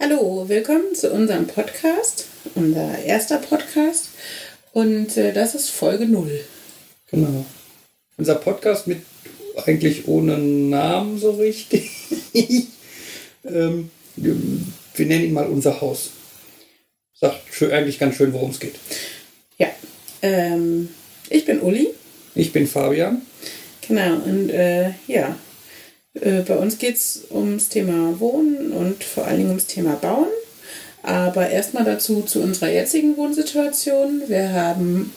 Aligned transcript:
Hallo, 0.00 0.48
willkommen 0.48 0.94
zu 0.94 1.10
unserem 1.10 1.48
Podcast, 1.48 2.26
unser 2.54 3.02
erster 3.02 3.38
Podcast. 3.38 4.10
Und 4.72 5.16
äh, 5.16 5.32
das 5.32 5.56
ist 5.56 5.70
Folge 5.70 6.06
0. 6.06 6.38
Genau. 7.10 7.44
Unser 8.16 8.36
Podcast 8.36 8.86
mit 8.86 9.02
eigentlich 9.56 10.06
ohne 10.06 10.38
Namen 10.38 11.18
so 11.18 11.32
richtig. 11.32 11.90
ähm, 13.44 13.90
wir, 14.14 14.36
nennen 14.98 15.24
ihn 15.24 15.32
mal 15.32 15.48
unser 15.48 15.80
Haus. 15.80 16.10
Sagt 17.12 17.52
schön, 17.52 17.72
eigentlich 17.72 17.98
ganz 17.98 18.14
schön, 18.14 18.32
worum 18.32 18.50
es 18.50 18.60
geht. 18.60 18.76
Ja, 19.58 19.66
ähm, 20.22 20.90
ich 21.28 21.44
bin 21.44 21.60
Uli. 21.60 21.88
Ich 22.36 22.52
bin 22.52 22.68
Fabian. 22.68 23.22
Genau, 23.88 24.14
und 24.14 24.50
äh, 24.50 24.92
ja, 25.08 25.36
äh, 26.20 26.42
bei 26.46 26.56
uns 26.56 26.78
geht 26.78 26.96
es 26.96 27.24
ums 27.30 27.68
Thema 27.68 28.18
Wohnen 28.20 28.72
und 28.72 29.04
vor 29.04 29.26
allen 29.26 29.38
Dingen 29.38 29.50
ums 29.50 29.66
Thema 29.66 29.94
Bauen. 29.94 30.28
Aber 31.02 31.48
erstmal 31.48 31.84
dazu 31.84 32.22
zu 32.22 32.40
unserer 32.40 32.70
jetzigen 32.70 33.16
Wohnsituation. 33.16 34.22
Wir 34.26 34.52
haben 34.52 35.12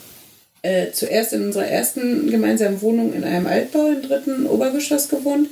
äh, 0.62 0.92
zuerst 0.92 1.32
in 1.32 1.46
unserer 1.46 1.66
ersten 1.66 2.30
gemeinsamen 2.30 2.80
Wohnung 2.82 3.12
in 3.12 3.24
einem 3.24 3.46
Altbau 3.46 3.88
im 3.88 4.02
dritten 4.02 4.46
Obergeschoss 4.46 5.08
gewohnt. 5.08 5.48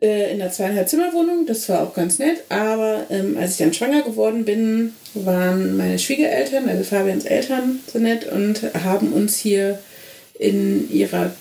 Äh, 0.00 0.32
in 0.32 0.40
einer 0.40 0.50
zweieinhalb 0.50 0.88
Zimmerwohnung, 0.88 1.46
das 1.46 1.68
war 1.68 1.82
auch 1.82 1.94
ganz 1.94 2.18
nett. 2.18 2.44
Aber 2.48 3.06
ähm, 3.10 3.36
als 3.38 3.52
ich 3.52 3.58
dann 3.58 3.74
schwanger 3.74 4.02
geworden 4.02 4.44
bin, 4.44 4.94
waren 5.14 5.76
meine 5.76 5.98
Schwiegereltern, 5.98 6.68
also 6.68 6.84
Fabians 6.84 7.24
Eltern, 7.24 7.80
so 7.92 7.98
nett 7.98 8.30
und 8.30 8.62
haben 8.84 9.12
uns 9.12 9.36
hier 9.36 9.78
in 10.42 10.90
ihrer 10.90 11.32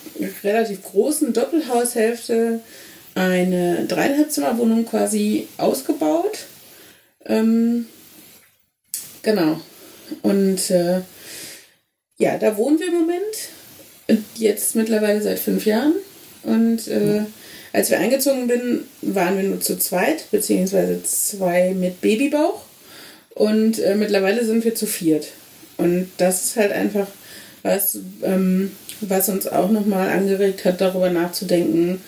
relativ 0.44 0.84
großen 0.84 1.34
Doppelhaushälfte 1.34 2.60
eine 3.16 3.86
dreieinhalb 3.88 4.32
Zimmerwohnung 4.32 4.86
quasi 4.86 5.48
ausgebaut. 5.58 6.46
Ähm, 7.26 7.88
genau. 9.24 9.60
Und 10.22 10.70
äh, 10.70 11.02
ja, 12.18 12.38
da 12.38 12.56
wohnen 12.58 12.80
wir 12.80 12.88
im 12.88 12.94
Moment. 12.94 14.22
Jetzt 14.36 14.76
mittlerweile 14.76 15.22
seit 15.22 15.40
fünf 15.40 15.66
Jahren. 15.66 15.94
Und 16.44 16.88
äh, 16.88 17.22
als 17.74 17.90
wir 17.90 18.00
eingezogen 18.00 18.48
bin, 18.48 18.86
waren 19.02 19.38
wir 19.38 19.44
nur 19.44 19.62
zu 19.62 19.78
zweit, 19.78 20.30
beziehungsweise 20.32 21.02
zwei 21.04 21.74
mit 21.74 22.02
Babybauch. 22.02 22.62
Und 23.34 23.80
äh, 23.80 23.96
mittlerweile 23.96 24.46
sind 24.46 24.64
wir 24.64 24.76
zu 24.76 24.86
viert. 24.86 25.28
Und 25.78 26.12
das 26.18 26.46
ist 26.46 26.58
halt 26.58 26.72
einfach 26.72 27.08
was, 27.64 27.98
ähm, 28.24 28.72
was 29.02 29.30
uns 29.30 29.48
auch 29.48 29.72
nochmal 29.72 30.10
angeregt 30.10 30.66
hat, 30.66 30.82
darüber 30.82 31.10
nachzudenken, 31.10 32.02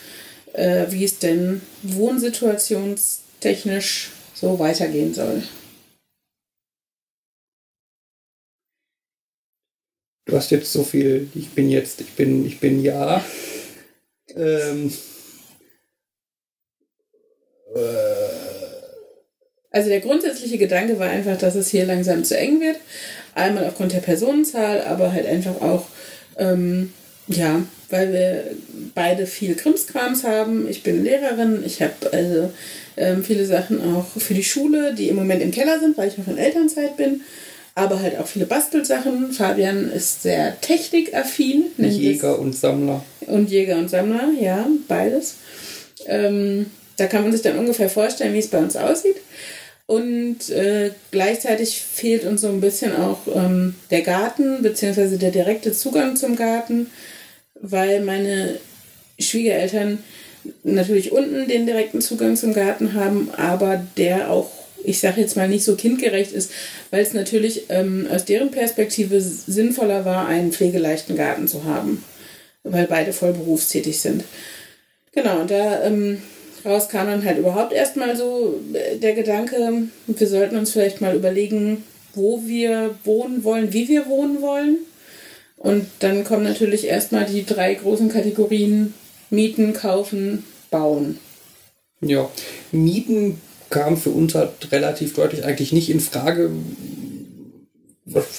äh, 0.54 0.86
wie 0.90 1.04
es 1.04 1.20
denn 1.20 1.62
wohnsituationstechnisch 1.84 4.12
so 4.34 4.58
weitergehen 4.60 5.14
soll. 5.14 5.44
Du 10.26 10.38
hast 10.38 10.52
jetzt 10.52 10.72
so 10.72 10.84
viel, 10.84 11.28
ich 11.36 11.50
bin 11.50 11.70
jetzt, 11.70 12.00
ich 12.02 12.14
bin, 12.14 12.46
ich 12.46 12.60
bin 12.60 12.82
ja. 12.82 13.24
Ähm, 14.36 14.92
Also 19.74 19.90
der 19.90 20.02
grundsätzliche 20.02 20.60
Gedanke 20.60 21.00
war 21.00 21.10
einfach, 21.10 21.38
dass 21.38 21.56
es 21.56 21.70
hier 21.70 21.86
langsam 21.86 22.24
zu 22.24 22.38
eng 22.38 22.62
wird. 22.62 22.78
Einmal 23.34 23.66
aufgrund 23.66 23.92
der 23.92 24.00
Personenzahl, 24.00 24.82
aber 24.82 25.12
halt 25.12 25.26
einfach 25.26 25.60
auch, 25.62 25.88
ähm, 26.38 26.94
ja, 27.28 27.64
weil 27.90 28.14
wir 28.14 28.44
beide 28.94 29.26
viel 29.26 29.56
Krimskrams 29.56 30.24
haben. 30.24 30.70
Ich 30.70 30.84
bin 30.84 31.04
Lehrerin, 31.04 31.64
ich 31.66 31.82
habe 31.82 31.94
also 32.12 32.52
ähm, 32.98 33.24
viele 33.24 33.46
Sachen 33.48 33.82
auch 33.96 34.06
für 34.16 34.36
die 34.36 34.44
Schule, 34.44 34.94
die 34.94 35.10
im 35.10 35.16
Moment 35.16 35.42
im 35.42 35.50
Keller 35.50 35.80
sind, 35.80 35.98
weil 35.98 36.10
ich 36.10 36.20
noch 36.20 36.28
in 36.28 36.38
Elternzeit 36.38 36.96
bin. 36.96 37.22
Aber 37.74 38.00
halt 38.00 38.20
auch 38.20 38.28
viele 38.28 38.46
Bastelsachen. 38.46 39.32
Fabian 39.32 39.92
ist 39.92 40.22
sehr 40.22 40.62
technikaffin. 40.62 41.64
Jäger 41.78 42.38
und 42.38 42.56
Sammler. 42.56 43.04
Und 43.26 43.50
Jäger 43.50 43.78
und 43.78 43.90
Sammler, 43.90 44.30
ja, 44.40 44.68
beides. 44.88 45.38
Ähm, 46.06 46.68
da 46.98 47.08
kann 47.08 47.24
man 47.24 47.32
sich 47.32 47.42
dann 47.42 47.58
ungefähr 47.58 47.90
vorstellen, 47.90 48.36
wie 48.36 48.40
es 48.40 48.50
bei 48.50 48.60
uns 48.60 48.76
aussieht. 48.76 49.16
Und 49.94 50.50
äh, 50.50 50.90
gleichzeitig 51.12 51.80
fehlt 51.80 52.24
uns 52.24 52.42
so 52.42 52.48
ein 52.48 52.62
bisschen 52.62 52.96
auch 52.96 53.20
ähm, 53.28 53.76
der 53.92 54.02
Garten, 54.02 54.64
beziehungsweise 54.64 55.20
der 55.20 55.30
direkte 55.30 55.72
Zugang 55.72 56.16
zum 56.16 56.36
Garten, 56.36 56.88
weil 57.62 58.02
meine 58.02 58.58
Schwiegereltern 59.20 60.00
natürlich 60.64 61.12
unten 61.12 61.48
den 61.48 61.68
direkten 61.68 62.02
Zugang 62.02 62.36
zum 62.38 62.56
Garten 62.56 62.96
haben, 62.96 63.30
aber 63.38 63.86
der 63.96 64.32
auch, 64.32 64.50
ich 64.84 65.00
sage 65.00 65.22
jetzt 65.22 65.38
mal, 65.38 65.48
nicht 65.48 65.64
so 65.64 65.76
kindgerecht 65.76 66.32
ist, 66.32 66.50
weil 66.90 67.04
es 67.04 67.14
natürlich 67.14 67.66
ähm, 67.70 68.08
aus 68.12 68.26
deren 68.26 68.50
Perspektive 68.50 69.22
sinnvoller 69.22 70.06
war, 70.06 70.28
einen 70.28 70.52
pflegeleichten 70.52 71.16
Garten 71.16 71.48
zu 71.48 71.66
haben, 71.66 72.04
weil 72.64 72.88
beide 72.88 73.14
voll 73.14 73.34
berufstätig 73.34 74.00
sind. 74.00 74.24
Genau, 75.12 75.42
und 75.42 75.52
da 75.52 75.84
ähm, 75.84 76.24
raus 76.66 76.90
kam 76.90 77.08
dann 77.08 77.26
halt 77.26 77.38
überhaupt 77.38 77.74
erstmal 77.74 78.16
so 78.16 78.60
äh, 78.74 78.98
der 78.98 79.14
Gedanke, 79.14 79.88
wir 80.08 80.28
sollten 80.28 80.58
uns 80.58 80.72
vielleicht 80.72 81.02
mal 81.02 81.16
überlegen, 81.16 81.84
wo 82.14 82.44
wir 82.46 82.96
wohnen 83.04 83.44
wollen, 83.44 83.74
wie 83.74 83.88
wir 83.88 84.08
wohnen 84.08 84.42
wollen. 84.42 84.78
Und 85.58 85.88
dann 86.00 86.24
kommen 86.24 86.44
natürlich 86.44 86.88
erstmal 86.88 87.26
die 87.26 87.46
drei 87.46 87.74
großen 87.74 88.10
Kategorien 88.10 88.94
Mieten, 89.30 89.74
Kaufen, 89.74 90.44
Bauen. 90.70 91.20
Ja, 92.02 92.30
Mieten 92.72 93.42
kam 93.70 93.98
für 93.98 94.10
uns 94.10 94.36
halt 94.36 94.72
relativ 94.72 95.16
deutlich 95.16 95.46
eigentlich 95.46 95.72
nicht 95.72 95.90
in 95.90 96.00
Frage, 96.00 96.52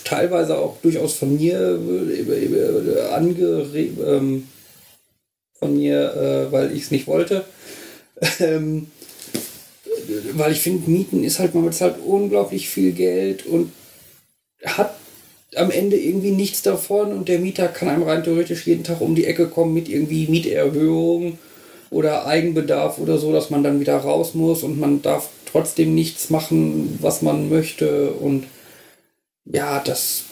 teilweise 0.05 0.59
auch 0.59 0.77
durchaus 0.83 1.15
von 1.15 1.37
mir 1.37 1.81
äh, 1.81 3.01
angeregt, 3.13 3.99
ähm, 4.07 4.47
von 5.59 5.77
mir, 5.77 6.15
äh, 6.15 6.53
weil 6.53 6.73
ich 6.73 6.83
es 6.83 6.91
nicht 6.91 7.07
wollte. 7.07 7.45
Ähm, 8.41 8.89
weil 10.33 10.53
ich 10.53 10.61
finde, 10.61 10.91
Mieten 10.91 11.25
ist 11.25 11.39
halt, 11.39 11.55
man 11.55 11.65
bezahlt 11.65 11.97
unglaublich 12.05 12.69
viel 12.69 12.93
Geld 12.93 13.47
und 13.47 13.73
hat 14.65 14.95
am 15.57 15.71
Ende 15.71 15.97
irgendwie 15.97 16.31
nichts 16.31 16.63
davon 16.63 17.13
und 17.13 17.29
der 17.29 17.39
Mieter 17.39 17.69
kann 17.69 17.89
einem 17.89 18.03
rein 18.03 18.25
theoretisch 18.25 18.67
jeden 18.67 18.85
Tag 18.85 19.01
um 19.01 19.15
die 19.15 19.27
Ecke 19.27 19.49
kommen 19.49 19.73
mit 19.73 19.89
irgendwie 19.89 20.27
Mieterhöhung 20.27 21.39
oder 21.91 22.27
Eigenbedarf 22.27 22.99
oder 22.99 23.19
so, 23.19 23.33
dass 23.33 23.51
man 23.51 23.63
dann 23.63 23.81
wieder 23.81 23.97
raus 23.97 24.35
muss 24.35 24.63
und 24.63 24.79
man 24.81 25.03
darf 25.03 25.29
trotzdem 25.47 25.95
nichts 25.95 26.31
machen, 26.31 26.99
was 27.01 27.23
man 27.23 27.49
möchte 27.49 28.11
und 28.11 28.45
ja, 29.45 29.81
das 29.81 30.25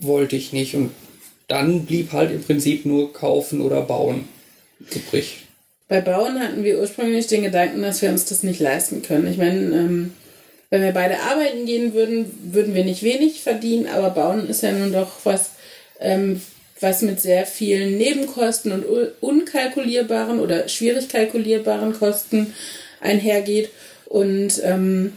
wollte 0.00 0.36
ich 0.36 0.52
nicht 0.52 0.74
und 0.76 0.90
dann 1.48 1.84
blieb 1.84 2.12
halt 2.12 2.30
im 2.30 2.42
Prinzip 2.42 2.86
nur 2.86 3.12
kaufen 3.12 3.60
oder 3.60 3.82
bauen 3.82 4.28
übrig. 4.94 5.46
Bei 5.90 6.00
Bauen 6.00 6.38
hatten 6.38 6.62
wir 6.62 6.78
ursprünglich 6.78 7.26
den 7.26 7.42
Gedanken, 7.42 7.82
dass 7.82 8.00
wir 8.00 8.10
uns 8.10 8.24
das 8.24 8.44
nicht 8.44 8.60
leisten 8.60 9.02
können. 9.02 9.26
Ich 9.26 9.38
meine, 9.38 9.58
ähm, 9.58 10.14
wenn 10.70 10.82
wir 10.82 10.92
beide 10.92 11.18
arbeiten 11.18 11.66
gehen 11.66 11.94
würden, 11.94 12.30
würden 12.54 12.76
wir 12.76 12.84
nicht 12.84 13.02
wenig 13.02 13.42
verdienen, 13.42 13.88
aber 13.88 14.10
Bauen 14.10 14.48
ist 14.48 14.62
ja 14.62 14.70
nun 14.70 14.92
doch 14.92 15.10
was, 15.24 15.50
ähm, 15.98 16.40
was 16.78 17.02
mit 17.02 17.20
sehr 17.20 17.44
vielen 17.44 17.98
Nebenkosten 17.98 18.70
und 18.70 18.84
unkalkulierbaren 19.20 20.38
oder 20.38 20.68
schwierig 20.68 21.08
kalkulierbaren 21.08 21.92
Kosten 21.92 22.54
einhergeht. 23.00 23.70
Und 24.06 24.62
ähm, 24.62 25.14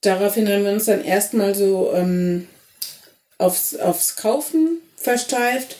daraufhin 0.00 0.48
haben 0.48 0.64
wir 0.64 0.72
uns 0.72 0.86
dann 0.86 1.04
erstmal 1.04 1.54
so 1.54 1.92
ähm, 1.94 2.48
aufs, 3.36 3.76
aufs 3.76 4.16
Kaufen 4.16 4.78
versteift 4.96 5.76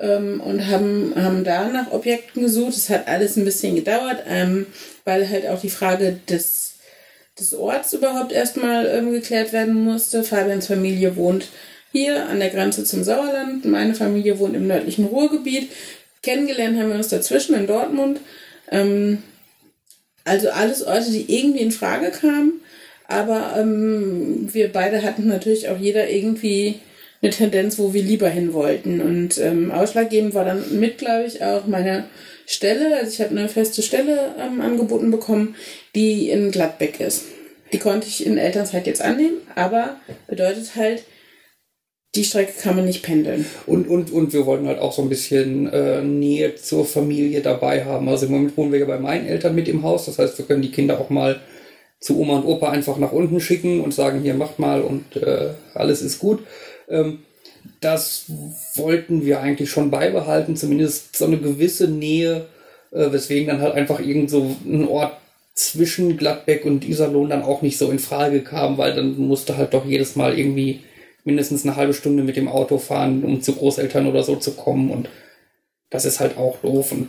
ähm, 0.00 0.40
und 0.40 0.66
haben, 0.66 1.12
haben 1.16 1.44
da 1.44 1.68
nach 1.68 1.92
Objekten 1.92 2.42
gesucht. 2.42 2.76
Es 2.76 2.88
hat 2.88 3.08
alles 3.08 3.36
ein 3.36 3.44
bisschen 3.44 3.76
gedauert, 3.76 4.22
ähm, 4.28 4.66
weil 5.04 5.28
halt 5.28 5.46
auch 5.46 5.60
die 5.60 5.70
Frage 5.70 6.20
des, 6.28 6.74
des 7.38 7.54
Orts 7.54 7.92
überhaupt 7.92 8.32
erstmal 8.32 8.86
ähm, 8.86 9.12
geklärt 9.12 9.52
werden 9.52 9.74
musste. 9.74 10.24
Fabians 10.24 10.66
Familie 10.66 11.16
wohnt 11.16 11.48
hier 11.92 12.26
an 12.28 12.38
der 12.38 12.50
Grenze 12.50 12.84
zum 12.84 13.02
Sauerland. 13.02 13.64
Meine 13.64 13.94
Familie 13.94 14.38
wohnt 14.38 14.54
im 14.54 14.66
nördlichen 14.66 15.06
Ruhrgebiet. 15.06 15.70
Kennengelernt 16.22 16.78
haben 16.78 16.90
wir 16.90 16.96
uns 16.96 17.08
dazwischen 17.08 17.54
in 17.54 17.66
Dortmund. 17.66 18.20
Ähm, 18.70 19.22
also 20.24 20.50
alles 20.50 20.82
Orte, 20.82 21.10
die 21.10 21.34
irgendwie 21.34 21.60
in 21.60 21.72
Frage 21.72 22.10
kamen. 22.10 22.60
Aber 23.06 23.54
ähm, 23.56 24.52
wir 24.52 24.70
beide 24.70 25.02
hatten 25.02 25.26
natürlich 25.28 25.68
auch 25.70 25.78
jeder 25.78 26.10
irgendwie 26.10 26.80
eine 27.20 27.32
Tendenz, 27.32 27.78
wo 27.78 27.92
wir 27.92 28.02
lieber 28.02 28.28
hin 28.28 28.52
wollten. 28.52 29.00
Und 29.00 29.38
ähm, 29.38 29.70
ausschlaggebend 29.70 30.34
war 30.34 30.44
dann 30.44 30.78
mit, 30.78 30.98
glaube 30.98 31.26
ich, 31.26 31.42
auch 31.42 31.66
meine 31.66 32.04
Stelle. 32.46 32.96
Also 32.96 33.12
ich 33.12 33.20
habe 33.20 33.36
eine 33.36 33.48
feste 33.48 33.82
Stelle 33.82 34.34
ähm, 34.38 34.60
angeboten 34.60 35.10
bekommen, 35.10 35.56
die 35.94 36.30
in 36.30 36.50
Gladbeck 36.50 37.00
ist. 37.00 37.24
Die 37.72 37.78
konnte 37.78 38.06
ich 38.06 38.24
in 38.24 38.38
Elternzeit 38.38 38.86
jetzt 38.86 39.02
annehmen, 39.02 39.38
aber 39.54 39.96
bedeutet 40.26 40.74
halt, 40.74 41.02
die 42.14 42.24
Strecke 42.24 42.52
kann 42.62 42.76
man 42.76 42.86
nicht 42.86 43.02
pendeln. 43.02 43.44
Und, 43.66 43.86
und, 43.86 44.10
und 44.10 44.32
wir 44.32 44.46
wollten 44.46 44.66
halt 44.66 44.78
auch 44.78 44.92
so 44.92 45.02
ein 45.02 45.10
bisschen 45.10 45.70
äh, 45.70 46.00
Nähe 46.00 46.54
zur 46.54 46.86
Familie 46.86 47.42
dabei 47.42 47.84
haben. 47.84 48.08
Also 48.08 48.26
im 48.26 48.32
Moment 48.32 48.56
wohnen 48.56 48.72
wir 48.72 48.78
ja 48.78 48.86
bei 48.86 48.98
meinen 48.98 49.26
Eltern 49.26 49.54
mit 49.54 49.68
im 49.68 49.82
Haus. 49.82 50.06
Das 50.06 50.18
heißt, 50.18 50.38
wir 50.38 50.46
können 50.46 50.62
die 50.62 50.72
Kinder 50.72 50.98
auch 50.98 51.10
mal 51.10 51.40
zu 52.00 52.18
Oma 52.18 52.36
und 52.38 52.46
Opa 52.46 52.70
einfach 52.70 52.96
nach 52.96 53.12
unten 53.12 53.40
schicken 53.40 53.80
und 53.80 53.92
sagen, 53.92 54.20
hier 54.22 54.34
macht 54.34 54.58
mal 54.58 54.80
und 54.80 55.16
äh, 55.16 55.50
alles 55.74 56.00
ist 56.00 56.18
gut. 56.18 56.40
Ähm, 56.88 57.20
das 57.80 58.24
wollten 58.74 59.24
wir 59.24 59.40
eigentlich 59.40 59.70
schon 59.70 59.90
beibehalten, 59.90 60.56
zumindest 60.56 61.16
so 61.16 61.26
eine 61.26 61.38
gewisse 61.38 61.88
Nähe, 61.88 62.46
äh, 62.90 63.12
weswegen 63.12 63.48
dann 63.48 63.60
halt 63.60 63.74
einfach 63.74 64.00
irgend 64.00 64.30
so 64.30 64.56
ein 64.64 64.86
Ort 64.86 65.16
zwischen 65.54 66.16
Gladbeck 66.16 66.64
und 66.64 66.88
Iserlohn 66.88 67.30
dann 67.30 67.42
auch 67.42 67.62
nicht 67.62 67.78
so 67.78 67.90
in 67.90 67.98
Frage 67.98 68.42
kam, 68.42 68.78
weil 68.78 68.94
dann 68.94 69.18
musste 69.18 69.56
halt 69.56 69.74
doch 69.74 69.84
jedes 69.84 70.16
Mal 70.16 70.38
irgendwie 70.38 70.80
mindestens 71.24 71.64
eine 71.64 71.76
halbe 71.76 71.94
Stunde 71.94 72.22
mit 72.22 72.36
dem 72.36 72.48
Auto 72.48 72.78
fahren, 72.78 73.24
um 73.24 73.42
zu 73.42 73.54
Großeltern 73.54 74.06
oder 74.06 74.22
so 74.22 74.36
zu 74.36 74.52
kommen 74.52 74.90
und 74.90 75.08
das 75.90 76.04
ist 76.04 76.20
halt 76.20 76.36
auch 76.36 76.58
doof 76.58 76.92
und 76.92 77.08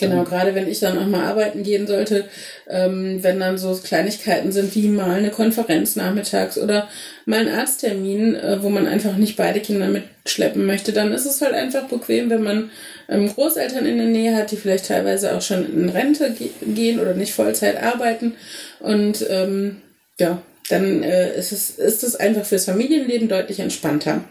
Genau, 0.00 0.24
gerade 0.24 0.56
wenn 0.56 0.66
ich 0.66 0.80
dann 0.80 0.98
auch 0.98 1.06
mal 1.06 1.24
arbeiten 1.24 1.62
gehen 1.62 1.86
sollte, 1.86 2.24
ähm, 2.68 3.22
wenn 3.22 3.38
dann 3.38 3.58
so 3.58 3.76
Kleinigkeiten 3.76 4.50
sind 4.50 4.74
wie 4.74 4.88
mal 4.88 5.10
eine 5.12 5.30
Konferenz 5.30 5.94
nachmittags 5.94 6.58
oder 6.58 6.88
mal 7.26 7.38
ein 7.38 7.54
Arzttermin, 7.54 8.34
äh, 8.34 8.60
wo 8.60 8.70
man 8.70 8.88
einfach 8.88 9.16
nicht 9.16 9.36
beide 9.36 9.60
Kinder 9.60 9.86
mitschleppen 9.86 10.66
möchte, 10.66 10.92
dann 10.92 11.12
ist 11.12 11.26
es 11.26 11.40
halt 11.40 11.54
einfach 11.54 11.84
bequem, 11.84 12.28
wenn 12.28 12.42
man 12.42 12.70
ähm, 13.08 13.28
Großeltern 13.28 13.86
in 13.86 13.98
der 13.98 14.08
Nähe 14.08 14.34
hat, 14.34 14.50
die 14.50 14.56
vielleicht 14.56 14.88
teilweise 14.88 15.32
auch 15.36 15.42
schon 15.42 15.64
in 15.64 15.88
Rente 15.88 16.32
ge 16.32 16.48
gehen 16.66 16.98
oder 16.98 17.14
nicht 17.14 17.32
Vollzeit 17.32 17.80
arbeiten. 17.80 18.34
Und 18.80 19.24
ähm, 19.30 19.80
ja, 20.18 20.42
dann 20.70 21.04
äh, 21.04 21.38
ist, 21.38 21.52
es, 21.52 21.70
ist 21.70 22.02
es 22.02 22.16
einfach 22.16 22.44
fürs 22.44 22.64
Familienleben 22.64 23.28
deutlich 23.28 23.60
entspannter. 23.60 24.24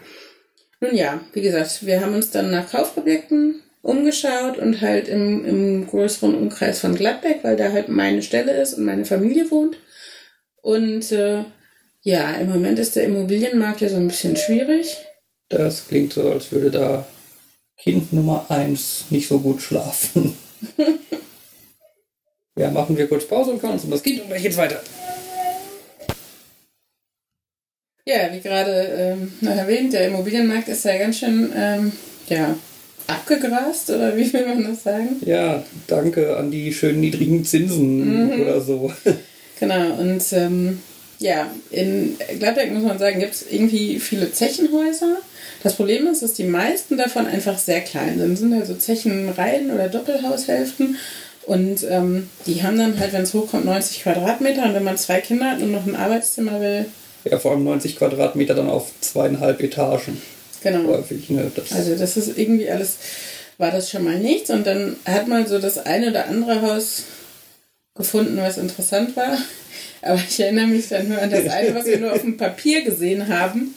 Nun 0.81 0.93
ja, 0.93 1.21
wie 1.31 1.41
gesagt, 1.41 1.85
wir 1.85 2.01
haben 2.01 2.15
uns 2.15 2.31
dann 2.31 2.51
nach 2.51 2.69
Kaufobjekten 2.69 3.62
umgeschaut 3.83 4.57
und 4.57 4.81
halt 4.81 5.09
im, 5.09 5.45
im 5.45 5.87
größeren 5.87 6.33
Umkreis 6.33 6.79
von 6.79 6.95
Gladbeck, 6.95 7.43
weil 7.43 7.57
da 7.57 7.71
halt 7.71 7.89
meine 7.89 8.23
Stelle 8.23 8.53
ist 8.53 8.75
und 8.75 8.85
meine 8.85 9.05
Familie 9.05 9.51
wohnt. 9.51 9.77
Und 10.61 11.11
äh, 11.11 11.43
ja, 12.01 12.31
im 12.35 12.49
Moment 12.49 12.79
ist 12.79 12.95
der 12.95 13.03
Immobilienmarkt 13.03 13.81
ja 13.81 13.89
so 13.89 13.97
ein 13.97 14.07
bisschen 14.07 14.37
schwierig. 14.37 14.97
Das 15.49 15.87
klingt 15.87 16.13
so, 16.13 16.31
als 16.31 16.51
würde 16.51 16.71
da 16.71 17.05
Kind 17.77 18.13
Nummer 18.13 18.45
eins 18.47 19.05
nicht 19.09 19.27
so 19.27 19.39
gut 19.39 19.61
schlafen. 19.61 20.37
ja, 22.55 22.71
machen 22.71 22.97
wir 22.97 23.07
kurz 23.07 23.27
Pause 23.27 23.51
und 23.51 23.59
kümmern 23.59 23.75
uns 23.75 23.83
um 23.83 23.91
das 23.91 24.01
Kind 24.01 24.21
und 24.21 24.27
gleich 24.27 24.43
geht's 24.43 24.57
weiter. 24.57 24.81
Ja, 28.05 28.31
wie 28.31 28.39
gerade 28.39 28.71
ähm, 28.71 29.33
noch 29.41 29.55
erwähnt, 29.55 29.91
der 29.91 30.07
Immobilienmarkt 30.07 30.69
ist 30.69 30.85
ja 30.85 30.97
ganz 30.97 31.19
schön, 31.19 31.51
ähm, 31.55 31.91
ja, 32.27 32.55
abgegrast 33.13 33.89
oder 33.89 34.15
wie 34.15 34.31
will 34.33 34.45
man 34.45 34.63
das 34.63 34.83
sagen? 34.83 35.21
Ja, 35.25 35.63
danke 35.87 36.37
an 36.37 36.51
die 36.51 36.73
schönen 36.73 37.01
niedrigen 37.01 37.45
Zinsen 37.45 38.27
mhm. 38.27 38.41
oder 38.41 38.61
so. 38.61 38.91
Genau, 39.59 39.93
und 39.93 40.21
ähm, 40.33 40.79
ja, 41.19 41.49
in 41.71 42.17
Gladbeck 42.37 42.73
muss 42.73 42.83
man 42.83 42.99
sagen, 42.99 43.19
gibt 43.19 43.33
es 43.33 43.45
irgendwie 43.49 43.97
viele 43.99 44.29
Zechenhäuser. 44.31 45.19
Das 45.63 45.75
Problem 45.75 46.05
ist, 46.07 46.21
dass 46.21 46.33
die 46.33 46.43
meisten 46.43 46.97
davon 46.97 47.27
einfach 47.27 47.57
sehr 47.57 47.79
klein 47.79 48.19
sind. 48.19 48.31
Das 48.31 48.39
sind 48.39 48.53
also 48.53 48.73
Zechenreihen 48.73 49.71
oder 49.71 49.87
Doppelhaushälften. 49.87 50.97
Und 51.45 51.85
ähm, 51.89 52.29
die 52.45 52.63
haben 52.63 52.77
dann 52.77 52.99
halt, 52.99 53.13
wenn 53.13 53.23
es 53.23 53.33
hochkommt, 53.33 53.63
90 53.63 54.03
Quadratmeter. 54.03 54.65
Und 54.65 54.73
wenn 54.73 54.83
man 54.83 54.97
zwei 54.97 55.21
Kinder 55.21 55.51
hat 55.51 55.61
und 55.61 55.71
noch 55.71 55.85
ein 55.85 55.95
Arbeitszimmer 55.95 56.59
will. 56.59 56.85
Ja, 57.23 57.39
vor 57.39 57.51
allem 57.51 57.63
90 57.63 57.95
Quadratmeter 57.95 58.53
dann 58.53 58.69
auf 58.69 58.91
zweieinhalb 58.99 59.61
Etagen. 59.61 60.21
Genau. 60.63 60.87
Häufig, 60.87 61.29
ne? 61.29 61.51
Das 61.53 61.71
also 61.71 61.95
das 61.95 62.17
ist 62.17 62.37
irgendwie 62.37 62.69
alles, 62.69 62.97
war 63.57 63.71
das 63.71 63.89
schon 63.89 64.03
mal 64.03 64.17
nichts. 64.17 64.49
Und 64.49 64.65
dann 64.65 64.95
hat 65.05 65.27
man 65.27 65.45
so 65.45 65.59
das 65.59 65.77
eine 65.77 66.09
oder 66.09 66.27
andere 66.27 66.61
Haus 66.61 67.03
gefunden, 67.95 68.37
was 68.37 68.57
interessant 68.57 69.15
war. 69.15 69.37
Aber 70.01 70.21
ich 70.27 70.39
erinnere 70.39 70.67
mich 70.67 70.89
dann 70.89 71.07
nur 71.09 71.21
an 71.21 71.29
das 71.29 71.47
eine, 71.47 71.75
was 71.75 71.85
wir 71.85 71.99
nur 71.99 72.13
auf 72.13 72.21
dem 72.21 72.37
Papier 72.37 72.83
gesehen 72.83 73.27
haben. 73.27 73.73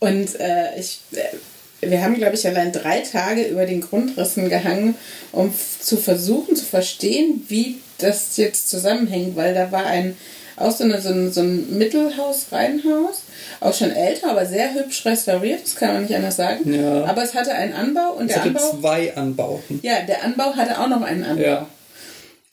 Und 0.00 0.38
äh, 0.38 0.78
ich, 0.78 1.00
äh, 1.12 1.88
wir 1.88 2.02
haben, 2.02 2.14
glaube 2.14 2.34
ich, 2.34 2.46
allein 2.46 2.72
drei 2.72 3.00
Tage 3.00 3.44
über 3.44 3.66
den 3.66 3.80
Grundrissen 3.80 4.48
gehangen, 4.48 4.96
um 5.32 5.52
zu 5.80 5.96
versuchen 5.96 6.56
zu 6.56 6.64
verstehen, 6.64 7.44
wie 7.48 7.78
das 7.98 8.36
jetzt 8.36 8.68
zusammenhängt, 8.68 9.36
weil 9.36 9.54
da 9.54 9.72
war 9.72 9.86
ein 9.86 10.16
auch 10.56 10.70
so, 10.70 10.84
eine, 10.84 11.00
so 11.00 11.10
ein, 11.10 11.32
so 11.32 11.40
ein 11.40 11.78
Mittelhaus-Reihenhaus 11.78 13.22
auch 13.60 13.74
schon 13.74 13.90
älter, 13.90 14.30
aber 14.30 14.46
sehr 14.46 14.74
hübsch 14.74 15.04
restauriert, 15.04 15.62
das 15.62 15.76
kann 15.76 15.94
man 15.94 16.02
nicht 16.02 16.14
anders 16.14 16.36
sagen. 16.36 16.72
Ja. 16.72 17.04
Aber 17.04 17.22
es 17.22 17.34
hatte 17.34 17.54
einen 17.54 17.74
Anbau 17.74 18.12
und 18.12 18.26
es 18.26 18.34
der 18.34 18.44
hatte 18.44 18.48
Anbau. 18.48 18.78
zwei 18.80 19.16
Anbauten. 19.16 19.80
Ja, 19.82 20.00
der 20.06 20.24
Anbau 20.24 20.54
hatte 20.54 20.80
auch 20.80 20.88
noch 20.88 21.02
einen 21.02 21.24
Anbau. 21.24 21.42
Ja. 21.42 21.68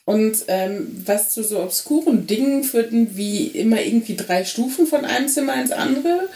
Und 0.05 0.35
ähm, 0.50 1.01
was 1.05 1.29
zu 1.29 1.44
so 1.44 1.61
obskuren 1.61 2.27
Dingen 2.27 2.65
führten, 2.65 3.15
wie 3.15 3.47
immer 3.47 3.81
irgendwie 3.81 4.17
drei 4.17 4.44
Stufen 4.44 4.85
von 4.85 5.06
einem 5.06 5.29
Zimmer 5.29 5.56
ins 5.56 5.71
andere, 5.71 6.27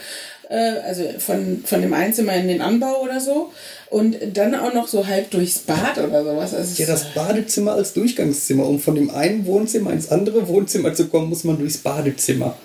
also 0.56 1.04
von, 1.18 1.62
von 1.64 1.82
dem 1.82 1.92
einen 1.92 2.14
Zimmer 2.14 2.34
in 2.34 2.48
den 2.48 2.62
Anbau 2.62 3.02
oder 3.02 3.20
so. 3.20 3.52
Und 3.90 4.16
dann 4.34 4.54
auch 4.54 4.72
noch 4.72 4.88
so 4.88 5.06
halb 5.06 5.30
durchs 5.30 5.58
Bad 5.58 5.98
oder 5.98 6.24
sowas. 6.24 6.54
Also 6.54 6.82
ja, 6.82 6.88
das 6.88 7.14
Badezimmer 7.14 7.72
als 7.72 7.92
Durchgangszimmer. 7.92 8.66
Um 8.66 8.80
von 8.80 8.94
dem 8.94 9.10
einen 9.10 9.46
Wohnzimmer 9.46 9.92
ins 9.92 10.10
andere 10.10 10.48
Wohnzimmer 10.48 10.94
zu 10.94 11.08
kommen, 11.08 11.28
muss 11.28 11.44
man 11.44 11.58
durchs 11.58 11.78
Badezimmer. 11.78 12.56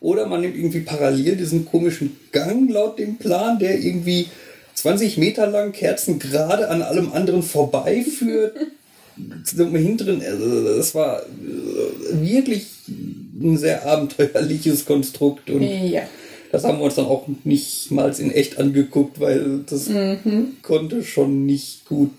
Oder 0.00 0.26
man 0.26 0.40
nimmt 0.40 0.56
irgendwie 0.56 0.80
parallel 0.80 1.36
diesen 1.36 1.64
komischen 1.64 2.16
Gang 2.32 2.70
laut 2.70 2.98
dem 2.98 3.18
Plan, 3.18 3.58
der 3.58 3.78
irgendwie 3.78 4.28
20 4.74 5.18
Meter 5.18 5.46
lang 5.46 5.72
Kerzen 5.72 6.18
gerade 6.18 6.68
an 6.68 6.82
allem 6.82 7.12
anderen 7.12 7.42
vorbeiführt. 7.42 8.56
Zum 9.44 9.74
hinteren, 9.74 10.22
also 10.22 10.76
das 10.76 10.94
war 10.94 11.22
äh, 11.22 12.20
wirklich 12.20 12.66
ein 12.86 13.58
sehr 13.58 13.84
abenteuerliches 13.84 14.84
Konstrukt 14.84 15.50
und 15.50 15.62
ja. 15.62 16.02
Das 16.50 16.64
haben 16.64 16.78
wir 16.78 16.84
uns 16.84 16.94
dann 16.94 17.06
auch 17.06 17.26
nicht 17.44 17.90
mal 17.90 18.12
in 18.18 18.30
echt 18.30 18.58
angeguckt, 18.58 19.20
weil 19.20 19.60
das 19.68 19.88
mhm. 19.88 20.56
konnte 20.62 21.02
schon 21.02 21.46
nicht 21.46 21.86
gut 21.86 22.10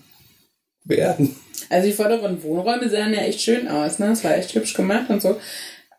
werden. 0.84 1.36
Also 1.68 1.88
die 1.88 1.94
vorderen 1.94 2.42
Wohnräume 2.42 2.88
sahen 2.88 3.14
ja 3.14 3.20
echt 3.20 3.40
schön 3.40 3.68
aus, 3.68 3.98
ne? 3.98 4.12
Es 4.12 4.24
war 4.24 4.36
echt 4.36 4.54
hübsch 4.54 4.74
gemacht 4.74 5.10
und 5.10 5.20
so. 5.22 5.36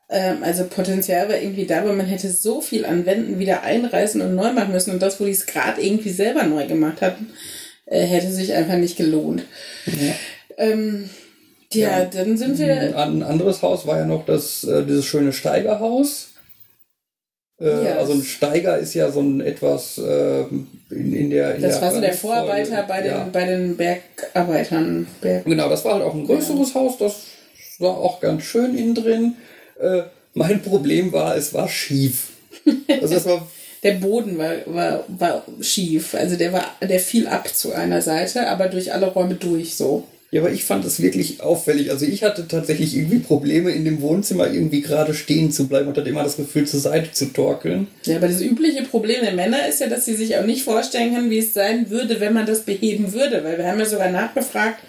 Ähm, 0.10 0.44
also 0.44 0.66
Potenzial 0.66 1.30
war 1.30 1.38
irgendwie 1.38 1.66
da, 1.66 1.80
aber 1.80 1.94
man 1.94 2.06
hätte 2.06 2.30
so 2.30 2.62
viel 2.62 2.86
an 2.86 3.06
Wänden 3.06 3.39
wieder 3.39 3.63
einreißen 3.63 4.22
und 4.22 4.36
neu 4.36 4.51
machen 4.51 4.74
müssen. 4.74 4.92
Und 4.92 5.01
das, 5.01 5.19
wo 5.19 5.25
die 5.25 5.31
es 5.31 5.45
gerade 5.45 5.81
irgendwie 5.81 6.10
selber 6.10 6.44
neu 6.44 6.68
gemacht 6.68 7.01
hatten, 7.01 7.31
äh, 7.86 8.06
hätte 8.06 8.31
sich 8.31 8.54
einfach 8.54 8.78
nicht 8.78 8.98
gelohnt. 8.98 9.44
Ja. 9.86 10.13
Ähm, 10.57 11.10
ja, 11.74 12.00
ja, 12.00 12.06
dann 12.06 12.38
sind 12.38 12.60
wir. 12.60 12.98
Ein 12.98 13.24
anderes 13.24 13.62
Haus 13.62 13.88
war 13.88 13.98
ja 13.98 14.06
noch 14.06 14.25
das, 14.25 14.66
äh, 14.66 14.83
dieses 14.83 15.06
schöne 15.06 15.31
Steigerhaus. 15.31 16.31
Äh, 17.61 17.85
ja, 17.85 17.97
also 17.97 18.13
ein 18.13 18.23
Steiger 18.23 18.77
ist 18.80 18.94
ja 18.95 19.11
so 19.11 19.21
ein 19.21 19.39
etwas 19.39 19.99
äh, 19.99 20.41
in, 20.89 21.13
in, 21.13 21.30
der. 21.30 21.56
In 21.56 21.61
das 21.61 21.75
der 21.75 21.81
war 21.81 21.94
so 21.94 22.01
der 22.01 22.13
Vorarbeiter 22.13 22.83
bei 22.83 23.01
den, 23.01 23.11
ja. 23.11 23.30
bei 23.31 23.45
den 23.45 23.77
Bergarbeitern. 23.77 25.07
Berg 25.21 25.45
genau, 25.45 25.69
das 25.69 25.85
war 25.85 25.94
halt 25.94 26.03
auch 26.03 26.15
ein 26.15 26.25
größeres 26.25 26.73
Haus, 26.73 26.97
das 26.97 27.27
war 27.77 27.97
auch 27.97 28.19
ganz 28.19 28.44
schön 28.44 28.75
innen 28.75 28.95
drin. 28.95 29.35
Äh, 29.80 30.03
mein 30.33 30.61
Problem 30.61 31.13
war, 31.13 31.35
es 31.35 31.53
war 31.53 31.68
schief. 31.68 32.30
Also 33.01 33.15
es 33.15 33.25
war 33.25 33.47
der 33.83 33.94
Boden 33.94 34.37
war, 34.37 34.53
war, 34.65 35.03
war 35.07 35.44
schief. 35.61 36.15
Also 36.15 36.37
der 36.37 36.53
war, 36.53 36.65
der 36.81 36.99
fiel 36.99 37.27
ab 37.27 37.47
zu 37.53 37.73
einer 37.73 38.01
Seite, 38.01 38.47
aber 38.47 38.68
durch 38.68 38.94
alle 38.94 39.07
Räume 39.07 39.35
durch 39.35 39.75
so. 39.75 40.07
Ja, 40.33 40.40
aber 40.40 40.52
ich 40.52 40.64
fand 40.64 40.85
es 40.85 41.02
wirklich 41.02 41.42
auffällig. 41.42 41.92
Also 41.92 42.06
ich 42.06 42.23
hatte 42.23 42.47
tatsächlich 42.47 42.95
irgendwie 42.95 43.19
Probleme, 43.19 43.71
in 43.71 43.83
dem 43.83 44.02
Wohnzimmer 44.02 44.50
irgendwie 44.50 44.80
gerade 44.80 45.14
stehen 45.14 45.52
zu 45.52 45.68
bleiben 45.68 45.90
und 45.90 45.97
hatte 45.97 46.09
immer 46.09 46.23
das 46.23 46.38
Gefühl, 46.38 46.66
zur 46.66 46.80
Seite 46.80 47.11
zu 47.11 47.26
torkeln. 47.33 47.88
Ja, 48.06 48.16
aber 48.16 48.30
das 48.30 48.40
übliche 48.40 48.83
Problem 48.83 49.21
der 49.21 49.33
Männer 49.33 49.68
ist 49.68 49.81
ja, 49.81 49.88
dass 49.88 50.06
sie 50.06 50.16
sich 50.16 50.38
auch 50.38 50.45
nicht 50.45 50.64
vorstellen 50.64 51.14
können, 51.14 51.30
wie 51.30 51.40
es 51.40 51.54
sein 51.54 51.90
würde, 51.90 52.21
wenn 52.21 52.31
man 52.33 52.45
das 52.45 52.61
beheben 52.61 53.11
würde. 53.11 53.44
Weil 53.44 53.57
wir 53.57 53.68
haben 53.68 53.80
ja 53.80 53.85
sogar 53.85 54.09
nachgefragt, 54.09 54.80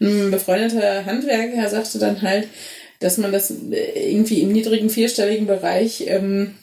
ein 0.00 0.32
befreundeter 0.32 1.06
Handwerker 1.06 1.68
sagte 1.68 2.00
dann 2.00 2.20
halt, 2.22 2.48
dass 2.98 3.18
man 3.18 3.30
das 3.30 3.52
äh, 3.52 4.10
irgendwie 4.10 4.42
im 4.42 4.50
niedrigen 4.50 4.90
vierstelligen 4.90 5.46
Bereich 5.46 6.06
ähm, 6.08 6.56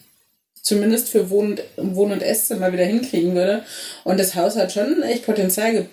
zumindest 0.61 1.07
für 1.07 1.29
Wohn- 1.29 1.61
und 1.77 2.21
Esszimmer 2.21 2.73
wieder 2.73 2.83
hinkriegen 2.83 3.33
würde. 3.33 3.63
Und 4.03 4.19
das 4.19 4.35
Haus 4.35 4.57
hat 4.57 4.73
schon 4.73 5.03
echt 5.03 5.25
Potenzial 5.25 5.85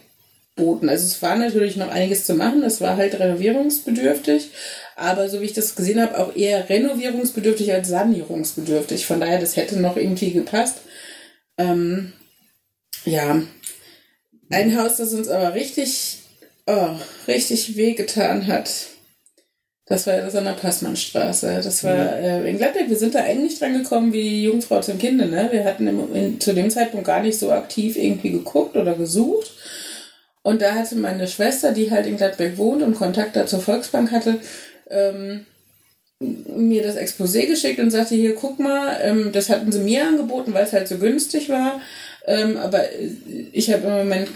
geboten. 0.56 0.88
Also 0.88 1.06
es 1.06 1.20
war 1.22 1.36
natürlich 1.36 1.76
noch 1.76 1.88
einiges 1.88 2.24
zu 2.24 2.34
machen. 2.34 2.62
Es 2.62 2.80
war 2.80 2.96
halt 2.96 3.18
renovierungsbedürftig. 3.18 4.50
Aber 4.96 5.28
so 5.28 5.40
wie 5.40 5.46
ich 5.46 5.52
das 5.52 5.74
gesehen 5.74 6.00
habe, 6.00 6.18
auch 6.18 6.36
eher 6.36 6.68
renovierungsbedürftig 6.68 7.72
als 7.72 7.88
sanierungsbedürftig. 7.88 9.06
Von 9.06 9.20
daher, 9.20 9.40
das 9.40 9.56
hätte 9.56 9.80
noch 9.80 9.96
irgendwie 9.96 10.32
gepasst. 10.32 10.78
Ähm, 11.58 12.12
ja. 13.04 13.42
Ein 14.50 14.78
Haus, 14.78 14.98
das 14.98 15.14
uns 15.14 15.28
aber 15.28 15.54
richtig, 15.54 16.18
oh, 16.66 16.90
richtig 17.26 17.76
wehgetan 17.76 18.46
hat, 18.46 18.70
das 19.86 20.06
war 20.06 20.16
das 20.18 20.36
an 20.36 20.44
der 20.44 20.52
Passmannstraße. 20.52 21.60
Das 21.62 21.82
war 21.84 22.16
äh, 22.18 22.48
in 22.48 22.56
Gladbeck. 22.56 22.88
Wir 22.88 22.96
sind 22.96 23.14
da 23.14 23.24
eigentlich 23.24 23.58
dran 23.58 23.74
gekommen 23.74 24.12
wie 24.12 24.22
die 24.22 24.44
Jungfrau 24.44 24.80
zum 24.80 24.98
Kinde. 24.98 25.26
Ne? 25.26 25.48
Wir 25.50 25.64
hatten 25.64 25.86
im, 25.86 26.14
in, 26.14 26.40
zu 26.40 26.54
dem 26.54 26.70
Zeitpunkt 26.70 27.06
gar 27.06 27.20
nicht 27.20 27.38
so 27.38 27.50
aktiv 27.50 27.96
irgendwie 27.96 28.30
geguckt 28.30 28.76
oder 28.76 28.94
gesucht. 28.94 29.52
Und 30.42 30.60
da 30.60 30.74
hatte 30.74 30.96
meine 30.96 31.28
Schwester, 31.28 31.72
die 31.72 31.90
halt 31.90 32.06
in 32.06 32.16
Gladbeck 32.16 32.58
wohnt 32.58 32.82
und 32.82 32.96
Kontakt 32.96 33.36
da 33.36 33.46
zur 33.46 33.60
Volksbank 33.60 34.10
hatte, 34.10 34.40
ähm, 34.90 35.46
mir 36.20 36.82
das 36.82 36.96
Exposé 36.96 37.46
geschickt 37.46 37.80
und 37.80 37.90
sagte, 37.90 38.14
hier, 38.14 38.34
guck 38.34 38.58
mal, 38.58 38.98
ähm, 39.02 39.32
das 39.32 39.48
hatten 39.48 39.72
sie 39.72 39.80
mir 39.80 40.06
angeboten, 40.06 40.54
weil 40.54 40.64
es 40.64 40.72
halt 40.72 40.88
so 40.88 40.98
günstig 40.98 41.48
war. 41.48 41.80
Ähm, 42.26 42.56
aber 42.56 42.84
ich 43.52 43.72
habe 43.72 43.86
im 43.86 43.92
Moment 43.92 44.28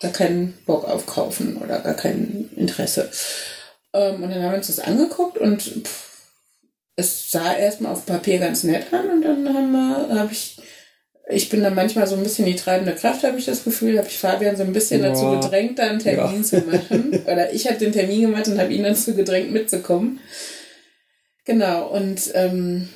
gar 0.00 0.12
keinen 0.12 0.54
Bock 0.66 0.84
auf 0.84 1.06
kaufen 1.06 1.56
oder 1.56 1.80
gar 1.80 1.94
kein 1.94 2.50
Interesse. 2.56 3.10
Ähm, 3.92 4.22
und 4.22 4.30
dann 4.30 4.42
haben 4.42 4.52
wir 4.52 4.58
uns 4.58 4.68
das 4.68 4.80
angeguckt 4.80 5.38
und 5.38 5.62
pff, 5.62 6.06
es 6.96 7.30
sah 7.30 7.54
erstmal 7.54 7.92
auf 7.92 8.06
Papier 8.06 8.38
ganz 8.38 8.64
nett 8.64 8.92
an 8.92 9.10
und 9.10 9.22
dann 9.22 10.18
habe 10.18 10.32
ich, 10.32 10.56
ich 11.28 11.48
bin 11.48 11.62
da 11.62 11.70
manchmal 11.70 12.06
so 12.06 12.14
ein 12.14 12.22
bisschen 12.22 12.46
die 12.46 12.54
treibende 12.54 12.94
Kraft, 12.94 13.24
habe 13.24 13.38
ich 13.38 13.46
das 13.46 13.64
Gefühl, 13.64 13.98
habe 13.98 14.08
ich 14.08 14.18
Fabian 14.18 14.56
so 14.56 14.62
ein 14.62 14.72
bisschen 14.72 15.02
ja. 15.02 15.08
dazu 15.08 15.30
gedrängt, 15.30 15.78
da 15.78 15.88
einen 15.88 15.98
Termin 15.98 16.36
ja. 16.36 16.42
zu 16.42 16.58
machen. 16.58 17.20
Oder 17.26 17.52
ich 17.52 17.66
habe 17.66 17.78
den 17.78 17.92
Termin 17.92 18.22
gemacht 18.22 18.46
und 18.46 18.60
habe 18.60 18.72
ihn 18.72 18.84
dazu 18.84 19.14
gedrängt, 19.14 19.52
mitzukommen. 19.52 20.20
Genau, 21.44 21.88
und 21.88 22.30
ähm, 22.34 22.88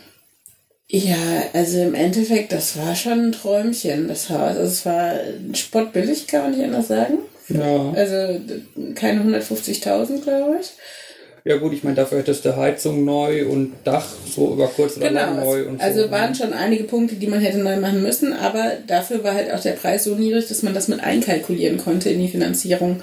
ja, 0.86 1.16
also 1.52 1.80
im 1.82 1.94
Endeffekt, 1.94 2.52
das 2.52 2.76
war 2.76 2.94
schon 2.94 3.26
ein 3.26 3.32
Träumchen, 3.32 4.08
das 4.08 4.28
Haus. 4.28 4.56
Also 4.56 4.62
es 4.62 4.86
war 4.86 5.14
spottbillig, 5.54 6.26
kann 6.26 6.42
man 6.42 6.50
nicht 6.52 6.64
anders 6.64 6.88
sagen. 6.88 7.18
Ja. 7.48 7.92
Also 7.92 8.40
keine 8.94 9.22
150.000, 9.22 10.22
glaube 10.22 10.58
ich. 10.60 10.72
Ja 11.44 11.56
gut, 11.56 11.72
ich 11.72 11.84
meine, 11.84 11.96
dafür 11.96 12.18
hättest 12.18 12.44
du 12.44 12.56
Heizung 12.56 13.04
neu 13.04 13.46
und 13.46 13.72
Dach 13.84 14.06
so 14.26 14.52
über 14.52 14.68
kurz 14.68 14.96
oder 14.96 15.08
genau, 15.08 15.20
lang 15.20 15.40
neu 15.44 15.66
und 15.66 15.80
also 15.80 16.00
so. 16.00 16.06
Ne? 16.06 16.12
waren 16.12 16.34
schon 16.34 16.52
einige 16.52 16.84
Punkte, 16.84 17.14
die 17.14 17.26
man 17.26 17.40
hätte 17.40 17.58
neu 17.58 17.76
machen 17.78 18.02
müssen, 18.02 18.32
aber 18.32 18.72
dafür 18.86 19.24
war 19.24 19.34
halt 19.34 19.50
auch 19.52 19.60
der 19.60 19.72
Preis 19.72 20.04
so 20.04 20.14
niedrig, 20.14 20.48
dass 20.48 20.62
man 20.62 20.74
das 20.74 20.88
mit 20.88 21.00
einkalkulieren 21.00 21.78
konnte 21.78 22.10
in 22.10 22.20
die 22.20 22.28
Finanzierung. 22.28 23.02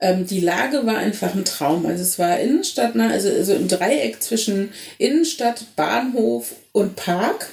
Ähm, 0.00 0.26
die 0.26 0.40
Lage 0.40 0.86
war 0.86 0.98
einfach 0.98 1.34
ein 1.34 1.44
Traum. 1.44 1.86
Also 1.86 2.02
es 2.02 2.18
war 2.18 2.38
Innenstadt, 2.38 2.94
ne? 2.94 3.10
also, 3.10 3.28
also 3.28 3.54
ein 3.54 3.68
Dreieck 3.68 4.22
zwischen 4.22 4.72
Innenstadt, 4.98 5.64
Bahnhof 5.76 6.54
und 6.72 6.96
Park. 6.96 7.48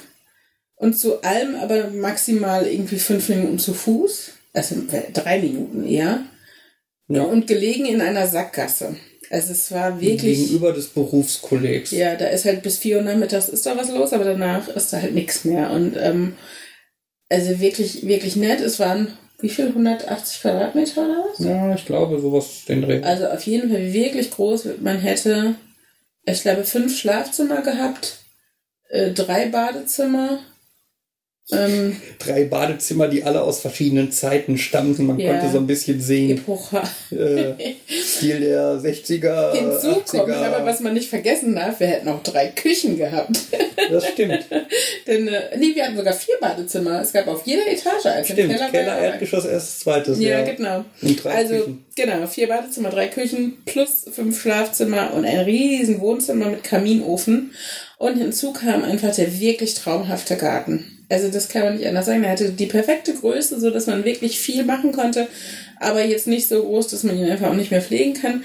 Und 0.74 0.98
zu 0.98 1.22
allem 1.22 1.54
aber 1.54 1.90
maximal 1.90 2.66
irgendwie 2.66 2.98
fünf 2.98 3.28
Minuten 3.28 3.58
zu 3.58 3.72
Fuß. 3.72 4.32
Also 4.52 4.76
drei 5.12 5.38
Minuten 5.38 5.86
eher. 5.86 6.24
Ja. 7.08 7.22
Und 7.22 7.46
gelegen 7.46 7.86
in 7.86 8.00
einer 8.00 8.26
Sackgasse. 8.26 8.96
Also 9.32 9.52
es 9.52 9.72
war 9.72 10.00
wirklich. 10.00 10.38
Gegenüber 10.38 10.72
des 10.72 10.88
Berufskollegs. 10.88 11.90
Ja, 11.90 12.16
da 12.16 12.26
ist 12.26 12.44
halt 12.44 12.62
bis 12.62 12.78
vier 12.78 12.98
Uhr 12.98 13.02
nachmittags 13.02 13.48
ist 13.48 13.64
da 13.64 13.76
was 13.76 13.90
los, 13.90 14.12
aber 14.12 14.24
danach 14.24 14.68
ist 14.68 14.92
da 14.92 15.00
halt 15.00 15.14
nichts 15.14 15.44
mehr. 15.44 15.70
Und 15.70 15.96
ähm, 15.96 16.34
also 17.30 17.58
wirklich, 17.58 18.06
wirklich 18.06 18.36
nett. 18.36 18.60
Es 18.60 18.78
waren 18.78 19.08
wie 19.40 19.48
viel? 19.48 19.68
180 19.68 20.40
Quadratmeter 20.40 21.04
oder 21.04 21.24
was? 21.28 21.44
Ja, 21.44 21.74
ich 21.74 21.84
glaube, 21.84 22.20
sowas 22.20 22.64
den 22.68 22.82
Dreh. 22.82 23.02
Also 23.02 23.26
auf 23.26 23.42
jeden 23.44 23.70
Fall 23.70 23.92
wirklich 23.92 24.30
groß. 24.30 24.68
Man 24.80 24.98
hätte, 24.98 25.56
ich 26.24 26.42
glaube, 26.42 26.64
fünf 26.64 26.96
Schlafzimmer 26.96 27.62
gehabt, 27.62 28.18
äh, 28.90 29.10
drei 29.10 29.46
Badezimmer 29.48 30.38
ähm, 31.50 31.96
Drei 32.20 32.44
Badezimmer, 32.44 33.08
die 33.08 33.24
alle 33.24 33.42
aus 33.42 33.60
verschiedenen 33.60 34.12
Zeiten 34.12 34.58
stammten. 34.58 35.06
Man 35.06 35.18
ja, 35.18 35.32
konnte 35.32 35.50
so 35.50 35.58
ein 35.58 35.66
bisschen 35.66 36.00
sehen. 36.00 36.38
Epocha. 36.38 36.82
Äh, 37.10 37.74
Stil 37.88 38.40
der 38.40 38.76
60er. 38.76 39.52
Hinzu 39.52 39.88
80er. 39.88 40.18
kommt 40.18 40.32
aber, 40.32 40.64
was 40.64 40.80
man 40.80 40.94
nicht 40.94 41.10
vergessen 41.10 41.56
darf, 41.56 41.80
wir 41.80 41.88
hätten 41.88 42.08
auch 42.08 42.22
drei 42.22 42.48
Küchen 42.48 42.96
gehabt. 42.96 43.36
Das 43.90 44.06
stimmt. 44.06 44.46
Denn, 45.06 45.28
äh, 45.28 45.56
nee, 45.58 45.74
wir 45.74 45.84
hatten 45.84 45.96
sogar 45.96 46.14
vier 46.14 46.36
Badezimmer. 46.40 47.00
Es 47.00 47.12
gab 47.12 47.26
auf 47.26 47.44
jeder 47.44 47.66
Etage 47.66 48.06
als 48.06 48.28
Stimmt, 48.28 48.52
Keller, 48.52 48.70
Keller 48.70 48.98
Erdgeschoss, 48.98 49.44
erstes, 49.44 49.80
zweites. 49.80 50.20
Ja, 50.20 50.38
ja. 50.38 50.44
genau. 50.44 50.84
Und 51.02 51.24
drei 51.24 51.34
also, 51.34 51.54
Küchen. 51.54 51.84
genau, 51.96 52.26
vier 52.28 52.48
Badezimmer, 52.48 52.90
drei 52.90 53.08
Küchen 53.08 53.58
plus 53.66 54.06
fünf 54.12 54.40
Schlafzimmer 54.40 55.12
und 55.12 55.24
ein 55.24 55.40
riesen 55.40 56.00
Wohnzimmer 56.00 56.46
mit 56.46 56.62
Kaminofen. 56.62 57.52
Und 57.98 58.16
hinzu 58.16 58.52
kam 58.52 58.84
einfach 58.84 59.14
der 59.14 59.38
wirklich 59.40 59.74
traumhafte 59.74 60.36
Garten. 60.36 60.91
Also 61.12 61.28
das 61.28 61.50
kann 61.50 61.64
man 61.64 61.76
nicht 61.76 61.86
anders 61.86 62.06
sagen. 62.06 62.24
Er 62.24 62.30
hatte 62.30 62.50
die 62.50 62.66
perfekte 62.66 63.12
Größe, 63.12 63.60
so 63.60 63.70
dass 63.70 63.86
man 63.86 64.04
wirklich 64.06 64.40
viel 64.40 64.64
machen 64.64 64.92
konnte, 64.92 65.28
aber 65.78 66.02
jetzt 66.02 66.26
nicht 66.26 66.48
so 66.48 66.62
groß, 66.62 66.88
dass 66.88 67.02
man 67.02 67.18
ihn 67.18 67.30
einfach 67.30 67.50
auch 67.50 67.54
nicht 67.54 67.70
mehr 67.70 67.82
pflegen 67.82 68.14
kann. 68.14 68.44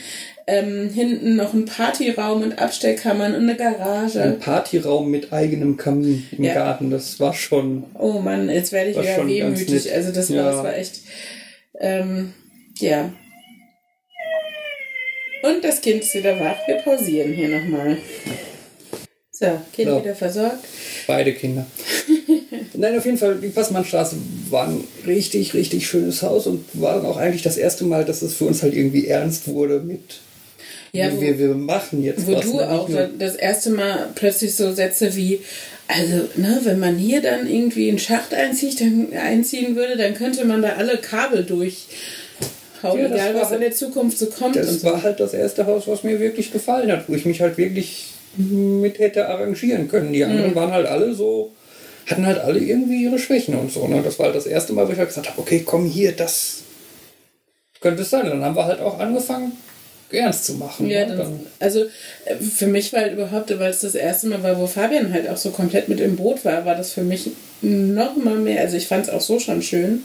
Ähm, 0.50 0.90
hinten 0.90 1.38
noch 1.38 1.54
ein 1.54 1.66
Partyraum 1.66 2.42
und 2.42 2.60
Abstellkammern 2.60 3.36
und 3.36 3.44
eine 3.44 3.56
Garage. 3.56 4.22
Ein 4.22 4.40
Partyraum 4.40 5.10
mit 5.10 5.32
eigenem 5.32 5.78
Kamin 5.78 6.28
im 6.38 6.44
ja. 6.44 6.54
Garten, 6.54 6.90
das 6.90 7.20
war 7.22 7.34
schon. 7.34 7.86
Oh 7.98 8.20
Mann, 8.20 8.50
jetzt 8.50 8.74
werde 8.74 8.92
ich 8.92 8.98
wieder 8.98 9.26
wehmütig. 9.26 9.94
Also 9.94 10.12
das, 10.12 10.30
ja. 10.30 10.44
war, 10.44 10.52
das 10.52 10.64
war 10.64 10.78
echt. 10.78 11.02
Ähm, 11.80 12.34
ja. 12.80 13.12
Und 15.44 15.64
das 15.64 15.80
Kind 15.80 16.02
ist 16.02 16.16
wieder 16.16 16.38
wach. 16.40 16.58
Wir 16.68 16.76
pausieren 16.78 17.32
hier 17.32 17.48
nochmal. 17.48 17.98
So, 19.32 19.62
Kind 19.74 19.90
so. 19.90 20.02
wieder 20.02 20.16
versorgt. 20.16 20.66
Beide 21.08 21.34
Kinder. 21.34 21.66
Nein, 22.78 22.98
auf 22.98 23.06
jeden 23.06 23.18
Fall, 23.18 23.36
die 23.36 23.50
Passmannstraße 23.50 24.16
war 24.50 24.68
ein 24.68 24.84
richtig, 25.06 25.54
richtig 25.54 25.88
schönes 25.88 26.22
Haus 26.22 26.48
und 26.48 26.64
war 26.74 26.96
dann 26.96 27.06
auch 27.06 27.18
eigentlich 27.18 27.42
das 27.42 27.58
erste 27.58 27.86
Mal, 27.86 28.06
dass 28.06 28.22
es 28.22 28.34
für 28.34 28.46
uns 28.46 28.64
halt 28.64 28.74
irgendwie 28.74 29.08
ernst 29.08 29.48
wurde 29.48 29.80
mit 29.80 30.20
ja, 30.94 31.12
wo, 31.12 31.22
wir, 31.22 31.38
wir 31.38 31.54
machen 31.54 32.04
jetzt 32.04 32.26
wo 32.28 32.34
was. 32.34 32.48
Wo 32.48 32.52
du 32.52 32.58
ne? 32.58 32.70
auch 32.72 32.90
das 33.20 33.36
erste 33.36 33.72
Mal 33.72 34.10
plötzlich 34.16 34.56
so 34.56 34.74
Sätze 34.74 35.16
wie, 35.16 35.42
also, 35.88 36.28
ne, 36.36 36.62
wenn 36.64 36.80
man 36.80 36.96
hier 36.98 37.22
dann 37.22 37.48
irgendwie 37.48 37.90
einen 37.90 38.00
Schacht 38.00 38.34
einzieht, 38.34 38.82
dann, 38.82 39.08
einziehen 39.14 39.76
würde, 39.76 39.98
dann 39.98 40.14
könnte 40.14 40.46
man 40.46 40.62
da 40.62 40.74
alle 40.78 40.98
Kabel 40.98 41.44
durch 41.44 41.88
ja, 42.84 42.94
egal 42.94 43.36
was 43.36 43.52
in 43.52 43.62
der 43.62 43.72
Zukunft 43.72 44.18
so 44.18 44.28
kommt. 44.28 44.56
Das 44.56 44.84
war 44.84 45.02
halt 45.02 45.20
das 45.20 45.34
erste 45.34 45.66
Haus, 45.66 45.88
was 45.88 46.04
mir 46.04 46.20
wirklich 46.20 46.52
gefallen 46.52 46.92
hat, 46.92 47.10
wo 47.10 47.16
ich 47.16 47.26
mich 47.26 47.42
halt 47.42 47.58
wirklich 47.58 48.14
mit 48.38 49.00
hätte 49.00 49.28
arrangieren 49.28 49.88
können. 49.88 50.14
Die 50.14 50.24
anderen 50.24 50.52
mhm. 50.52 50.56
waren 50.56 50.72
halt 50.72 50.86
alle 50.86 51.14
so, 51.14 51.54
hatten 52.08 52.26
halt 52.26 52.40
alle 52.40 52.60
irgendwie 52.60 53.04
ihre 53.04 53.20
Schwächen 53.20 53.56
und 53.56 53.72
so. 53.72 53.88
Ne? 53.88 54.02
Das 54.02 54.18
war 54.18 54.28
halt 54.28 54.36
das 54.36 54.46
erste 54.46 54.74
Mal, 54.74 54.88
wo 54.88 54.92
ich 54.92 54.98
halt 54.98 55.10
gesagt 55.10 55.30
habe, 55.30 55.40
okay, 55.40 55.64
komm 55.66 55.86
hier, 55.86 56.14
das 56.14 56.64
könnte 57.82 58.04
es 58.04 58.10
sein. 58.10 58.24
Und 58.24 58.32
dann 58.32 58.44
haben 58.44 58.56
wir 58.56 58.66
halt 58.66 58.80
auch 58.80 59.00
angefangen, 59.00 59.52
ernst 60.12 60.46
zu 60.46 60.54
machen. 60.54 60.90
Ja, 60.90 61.06
ne? 61.06 61.18
dann, 61.18 61.40
also 61.60 61.86
äh, 62.26 62.36
für 62.36 62.68
mich 62.68 62.94
war 62.94 63.02
halt 63.02 63.14
überhaupt, 63.14 63.58
weil 63.60 63.70
es 63.70 63.82
das 63.82 63.96
erste 63.96 64.28
Mal 64.28 64.42
war, 64.44 64.60
wo 64.60 64.68
Fabian 64.68 65.14
halt 65.14 65.30
auch 65.30 65.38
so 65.38 65.52
komplett 65.52 65.90
mit 65.90 66.00
im 66.00 66.16
Boot 66.16 66.46
war, 66.46 66.66
war 66.66 66.76
das 66.76 66.94
für 66.94 67.04
mich 67.04 67.32
noch 67.62 68.16
mal 68.16 68.36
mehr, 68.36 68.62
also 68.62 68.78
ich 68.78 68.88
fand 68.88 69.08
es 69.08 69.14
auch 69.14 69.22
so 69.22 69.40
schon 69.40 69.62
schön, 69.62 70.04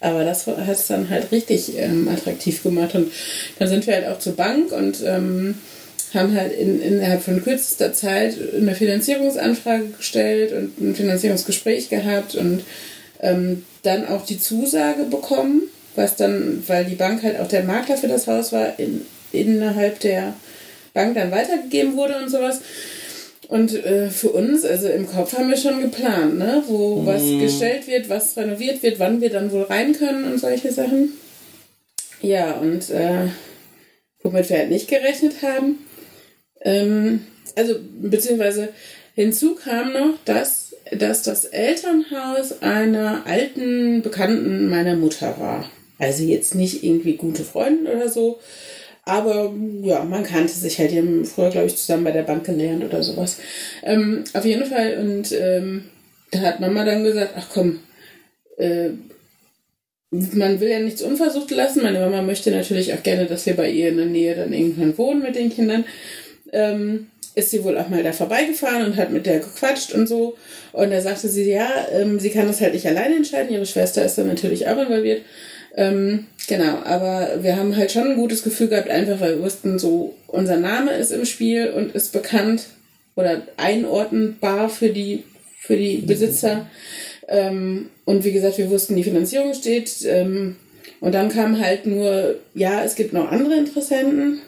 aber 0.00 0.24
das 0.24 0.46
hat 0.46 0.68
es 0.68 0.86
dann 0.86 1.10
halt 1.10 1.30
richtig 1.32 1.76
ähm, 1.76 2.08
attraktiv 2.08 2.62
gemacht. 2.62 2.94
Und 2.94 3.12
dann 3.58 3.68
sind 3.68 3.86
wir 3.86 3.94
halt 3.94 4.08
auch 4.08 4.18
zur 4.18 4.34
Bank 4.34 4.72
und 4.72 5.02
ähm, 5.04 5.56
haben 6.14 6.34
halt 6.34 6.52
in, 6.52 6.80
innerhalb 6.80 7.22
von 7.22 7.42
kürzester 7.42 7.92
Zeit 7.92 8.36
eine 8.56 8.74
Finanzierungsanfrage 8.74 9.88
gestellt 9.96 10.52
und 10.52 10.80
ein 10.80 10.94
Finanzierungsgespräch 10.94 11.88
gehabt 11.88 12.34
und 12.34 12.64
ähm, 13.20 13.64
dann 13.82 14.06
auch 14.06 14.24
die 14.24 14.38
Zusage 14.38 15.04
bekommen, 15.04 15.62
was 15.94 16.16
dann, 16.16 16.62
weil 16.66 16.84
die 16.84 16.94
Bank 16.94 17.22
halt 17.22 17.38
auch 17.40 17.48
der 17.48 17.64
Makler 17.64 17.96
für 17.96 18.08
das 18.08 18.26
Haus 18.26 18.52
war, 18.52 18.78
in, 18.78 19.02
innerhalb 19.32 20.00
der 20.00 20.34
Bank 20.94 21.14
dann 21.14 21.30
weitergegeben 21.30 21.96
wurde 21.96 22.18
und 22.18 22.30
sowas. 22.30 22.60
Und 23.48 23.84
äh, 23.84 24.08
für 24.08 24.30
uns, 24.30 24.64
also 24.64 24.88
im 24.88 25.06
Kopf 25.06 25.36
haben 25.36 25.50
wir 25.50 25.56
schon 25.56 25.82
geplant, 25.82 26.38
ne? 26.38 26.62
wo 26.66 26.96
mhm. 26.96 27.06
was 27.06 27.22
gestellt 27.22 27.86
wird, 27.86 28.08
was 28.08 28.36
renoviert 28.36 28.82
wird, 28.82 28.98
wann 28.98 29.20
wir 29.20 29.30
dann 29.30 29.52
wohl 29.52 29.64
rein 29.64 29.92
können 29.92 30.24
und 30.24 30.38
solche 30.38 30.72
Sachen. 30.72 31.12
Ja, 32.22 32.52
und 32.52 32.88
äh, 32.90 33.28
womit 34.22 34.48
wir 34.48 34.58
halt 34.58 34.70
nicht 34.70 34.88
gerechnet 34.88 35.42
haben, 35.42 35.78
ähm, 36.64 37.20
also, 37.56 37.74
beziehungsweise 38.00 38.68
hinzu 39.14 39.54
kam 39.54 39.92
noch, 39.92 40.14
dass, 40.24 40.74
dass 40.90 41.22
das 41.22 41.44
Elternhaus 41.44 42.62
einer 42.62 43.26
alten 43.26 44.02
Bekannten 44.02 44.68
meiner 44.68 44.96
Mutter 44.96 45.38
war. 45.38 45.70
Also 45.98 46.24
jetzt 46.24 46.54
nicht 46.54 46.82
irgendwie 46.82 47.16
gute 47.16 47.44
Freundin 47.44 47.86
oder 47.86 48.08
so, 48.08 48.40
aber 49.04 49.52
ja, 49.82 50.04
man 50.04 50.24
kannte 50.24 50.52
sich 50.52 50.78
halt. 50.78 50.92
Die 50.92 50.98
haben 50.98 51.24
früher, 51.24 51.50
glaube 51.50 51.66
ich, 51.66 51.76
zusammen 51.76 52.04
bei 52.04 52.12
der 52.12 52.22
Bank 52.22 52.44
gelernt 52.44 52.84
oder 52.84 53.02
sowas. 53.02 53.38
Ähm, 53.82 54.24
auf 54.32 54.44
jeden 54.44 54.64
Fall. 54.64 54.98
Und 54.98 55.32
ähm, 55.32 55.84
da 56.30 56.40
hat 56.40 56.60
Mama 56.60 56.84
dann 56.84 57.04
gesagt, 57.04 57.34
ach 57.36 57.48
komm, 57.52 57.80
äh, 58.58 58.90
man 60.10 60.60
will 60.60 60.68
ja 60.68 60.78
nichts 60.78 61.02
unversucht 61.02 61.50
lassen. 61.50 61.82
Meine 61.82 61.98
Mama 61.98 62.22
möchte 62.22 62.50
natürlich 62.50 62.92
auch 62.92 63.02
gerne, 63.02 63.26
dass 63.26 63.46
wir 63.46 63.54
bei 63.54 63.70
ihr 63.70 63.88
in 63.88 63.96
der 63.96 64.06
Nähe 64.06 64.36
dann 64.36 64.52
irgendwann 64.52 64.96
wohnen 64.98 65.22
mit 65.22 65.36
den 65.36 65.50
Kindern 65.50 65.84
ähm, 66.52 67.08
ist 67.34 67.50
sie 67.50 67.64
wohl 67.64 67.78
auch 67.78 67.88
mal 67.88 68.02
da 68.02 68.12
vorbeigefahren 68.12 68.84
und 68.84 68.96
hat 68.96 69.10
mit 69.10 69.26
der 69.26 69.38
gequatscht 69.38 69.92
und 69.94 70.06
so. 70.06 70.36
Und 70.72 70.90
da 70.90 71.00
sagte 71.00 71.28
sie, 71.28 71.50
ja, 71.50 71.68
ähm, 71.92 72.20
sie 72.20 72.30
kann 72.30 72.46
das 72.46 72.60
halt 72.60 72.74
nicht 72.74 72.86
alleine 72.86 73.16
entscheiden. 73.16 73.52
Ihre 73.52 73.66
Schwester 73.66 74.04
ist 74.04 74.18
dann 74.18 74.28
natürlich 74.28 74.68
auch 74.68 74.78
involviert. 74.78 75.22
Ähm, 75.74 76.26
genau, 76.48 76.82
aber 76.84 77.42
wir 77.42 77.56
haben 77.56 77.76
halt 77.76 77.90
schon 77.90 78.10
ein 78.10 78.16
gutes 78.16 78.42
Gefühl 78.42 78.68
gehabt, 78.68 78.90
einfach 78.90 79.20
weil 79.20 79.36
wir 79.36 79.42
wussten, 79.42 79.78
so 79.78 80.14
unser 80.26 80.56
Name 80.56 80.92
ist 80.92 81.10
im 81.10 81.24
Spiel 81.24 81.70
und 81.70 81.94
ist 81.94 82.12
bekannt 82.12 82.64
oder 83.16 83.42
einordnbar 83.56 84.68
für 84.68 84.90
die, 84.90 85.24
für 85.58 85.76
die 85.76 85.98
Besitzer. 85.98 86.66
Ähm, 87.28 87.88
und 88.04 88.24
wie 88.24 88.32
gesagt, 88.32 88.58
wir 88.58 88.68
wussten, 88.68 88.96
die 88.96 89.04
Finanzierung 89.04 89.54
steht. 89.54 90.04
Ähm, 90.04 90.56
und 91.00 91.14
dann 91.14 91.30
kam 91.30 91.58
halt 91.58 91.86
nur, 91.86 92.36
ja, 92.54 92.84
es 92.84 92.94
gibt 92.94 93.12
noch 93.14 93.30
andere 93.30 93.56
Interessenten 93.56 94.42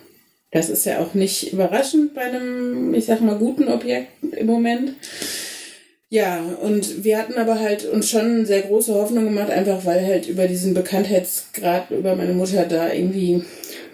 das 0.55 0.71
ist 0.71 0.87
ja 0.87 1.01
auch 1.01 1.15
nicht 1.15 1.53
überraschend 1.53 2.15
bei 2.15 2.23
einem, 2.23 2.95
ich 2.95 3.07
sag 3.07 3.21
mal, 3.21 3.35
guten 3.35 3.67
Objekt 3.67 4.09
im 4.37 4.47
Moment. 4.47 4.95
Ja, 6.11 6.45
und 6.63 7.03
wir 7.03 7.19
hatten 7.19 7.35
aber 7.35 7.59
halt 7.59 7.85
uns 7.87 8.09
schon 8.09 8.47
sehr 8.47 8.63
große 8.63 8.95
Hoffnung 8.95 9.25
gemacht, 9.25 9.51
einfach 9.51 9.85
weil 9.85 10.07
halt 10.07 10.29
über 10.29 10.47
diesen 10.47 10.73
Bekanntheitsgrad 10.73 11.91
über 11.91 12.15
meine 12.15 12.35
Mutter 12.35 12.67
da 12.67 12.93
irgendwie. 12.93 13.43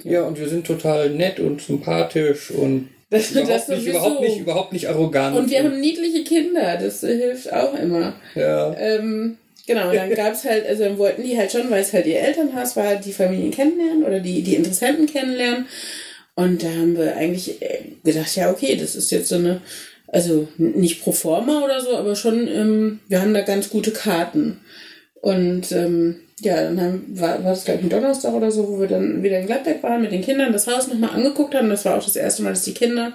Ja, 0.05 0.25
und 0.25 0.39
wir 0.39 0.51
sind 0.51 0.67
total 0.67 1.09
nett 1.09 1.41
und 1.41 1.63
sympathisch 1.63 2.51
und 2.51 2.91
das, 3.11 3.31
überhaupt, 3.31 3.51
das 3.51 3.69
nicht, 3.69 3.87
überhaupt, 3.87 4.21
nicht, 4.21 4.39
überhaupt 4.41 4.73
nicht 4.75 4.89
arrogant. 4.91 5.39
Und 5.39 5.51
wir 5.51 5.61
haben 5.61 5.81
niedliche 5.81 6.25
Kinder, 6.25 6.77
das 6.77 7.01
hilft 7.01 7.51
auch 7.55 7.73
immer. 7.73 8.13
Ja. 8.35 8.77
Ähm, 8.79 9.39
genau, 9.67 9.91
dann 9.95 10.15
gab 10.15 10.35
es 10.35 10.45
halt, 10.45 10.67
also 10.67 10.85
dann 10.85 10.99
wollten 10.99 11.23
die 11.23 11.39
halt 11.39 11.51
schon, 11.51 11.71
weil 11.71 11.81
es 11.81 11.95
halt 11.95 12.05
ihr 12.05 12.21
Elternhaus 12.21 12.77
war, 12.77 12.97
die 12.97 13.15
Familien 13.15 13.51
kennenlernen 13.51 14.05
oder 14.05 14.21
die, 14.21 14.43
die 14.43 14.57
Interessenten 14.57 15.07
kennenlernen. 15.07 15.65
Und 16.41 16.63
da 16.63 16.69
haben 16.69 16.97
wir 16.97 17.17
eigentlich 17.17 17.61
äh, 17.61 17.83
gedacht, 18.03 18.35
ja, 18.35 18.51
okay, 18.51 18.75
das 18.75 18.97
ist 18.97 19.11
jetzt 19.11 19.29
so 19.29 19.35
eine, 19.35 19.61
also 20.09 20.49
nicht 20.57 21.03
pro 21.03 21.13
forma 21.13 21.63
oder 21.63 21.83
so, 21.83 21.95
aber 21.95 22.17
schon, 22.17 22.49
ähm, 22.49 23.01
wir 23.09 23.21
haben 23.21 23.35
da 23.35 23.43
ganz 23.43 23.69
gute 23.69 23.91
Karten. 23.91 24.59
Und 25.21 25.71
ähm, 25.73 26.17
ja, 26.41 26.63
dann 26.63 26.81
haben, 26.81 27.21
war, 27.21 27.45
war 27.45 27.51
das 27.51 27.67
gleich 27.67 27.81
ein 27.81 27.91
Donnerstag 27.91 28.33
oder 28.33 28.51
so, 28.51 28.67
wo 28.69 28.81
wir 28.81 28.89
dann 28.89 29.23
wieder 29.23 29.39
in 29.39 29.49
Gladbeck 29.49 29.83
waren 29.83 30.01
mit 30.01 30.13
den 30.13 30.23
Kindern, 30.23 30.55
das 30.55 30.67
Haus 30.67 30.89
nochmal 30.89 31.11
angeguckt 31.11 31.55
haben. 31.55 31.69
Das 31.69 31.85
war 31.85 31.99
auch 31.99 32.05
das 32.05 32.17
erste 32.17 32.43
Mal, 32.43 32.51
dass 32.51 32.65
die 32.65 32.73
Kinder 32.73 33.13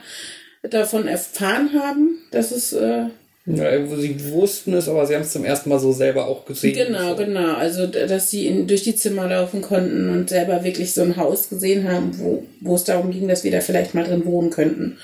davon 0.62 1.08
erfahren 1.08 1.72
haben, 1.74 2.20
dass 2.30 2.52
es 2.52 2.74
äh, 2.74 3.06
ja, 3.48 3.86
sie 3.86 4.32
wussten 4.32 4.74
es, 4.74 4.90
aber 4.90 5.06
sie 5.06 5.14
haben 5.14 5.22
es 5.22 5.32
zum 5.32 5.46
ersten 5.46 5.70
Mal 5.70 5.80
so 5.80 5.92
selber 5.92 6.28
auch 6.28 6.46
gesehen. 6.46 6.74
Genau, 6.74 7.10
so. 7.10 7.24
genau. 7.24 7.54
Also, 7.54 7.86
dass 7.86 8.32
sie 8.32 8.48
in, 8.48 8.68
durch 8.68 8.84
die 8.84 8.96
Zimmer 8.96 9.28
laufen 9.28 9.62
konnten 9.62 10.10
und 10.10 10.30
selber 10.30 10.64
wirklich 10.64 10.94
so 10.94 11.04
ein 11.04 11.16
Haus 11.16 11.50
gesehen 11.50 11.88
haben, 11.88 12.18
wo, 12.18 12.44
wo 12.62 12.74
es 12.74 12.86
darum 12.86 13.12
ging, 13.12 13.28
dass 13.28 13.44
wir 13.44 13.52
da 13.52 13.62
vielleicht 13.62 13.94
mal 13.94 14.04
drin 14.04 14.26
wohnen 14.26 14.50
könnten. 14.50 14.98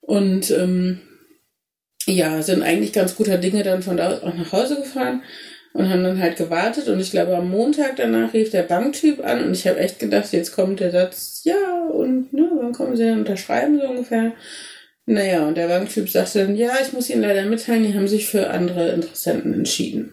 Und 0.00 0.50
ähm, 0.50 1.00
ja, 2.06 2.42
sind 2.42 2.62
eigentlich 2.62 2.92
ganz 2.92 3.14
guter 3.14 3.38
Dinge 3.38 3.62
dann 3.62 3.82
von 3.82 3.96
da 3.96 4.18
auch 4.18 4.34
nach 4.34 4.52
Hause 4.52 4.76
gefahren 4.76 5.22
und 5.72 5.88
haben 5.88 6.02
dann 6.02 6.20
halt 6.20 6.36
gewartet. 6.36 6.88
Und 6.88 6.98
ich 6.98 7.12
glaube, 7.12 7.36
am 7.36 7.50
Montag 7.50 7.96
danach 7.96 8.34
rief 8.34 8.50
der 8.50 8.62
Banktyp 8.62 9.24
an 9.24 9.44
und 9.44 9.52
ich 9.52 9.68
habe 9.68 9.78
echt 9.78 10.00
gedacht, 10.00 10.32
jetzt 10.32 10.52
kommt 10.52 10.80
der 10.80 10.90
Satz, 10.90 11.42
ja, 11.44 11.86
und 11.92 12.32
ne, 12.32 12.50
wann 12.56 12.72
kommen 12.72 12.96
sie 12.96 13.04
dann 13.04 13.20
unterschreiben, 13.20 13.78
so 13.80 13.86
ungefähr. 13.86 14.32
Naja, 15.10 15.48
und 15.48 15.56
der 15.56 15.68
Banktyp 15.68 16.06
sagte 16.10 16.40
dann, 16.40 16.54
ja, 16.54 16.72
ich 16.82 16.92
muss 16.92 17.08
Ihnen 17.08 17.22
leider 17.22 17.46
mitteilen, 17.46 17.82
die 17.82 17.94
haben 17.94 18.08
sich 18.08 18.26
für 18.26 18.50
andere 18.50 18.90
Interessenten 18.90 19.54
entschieden. 19.54 20.12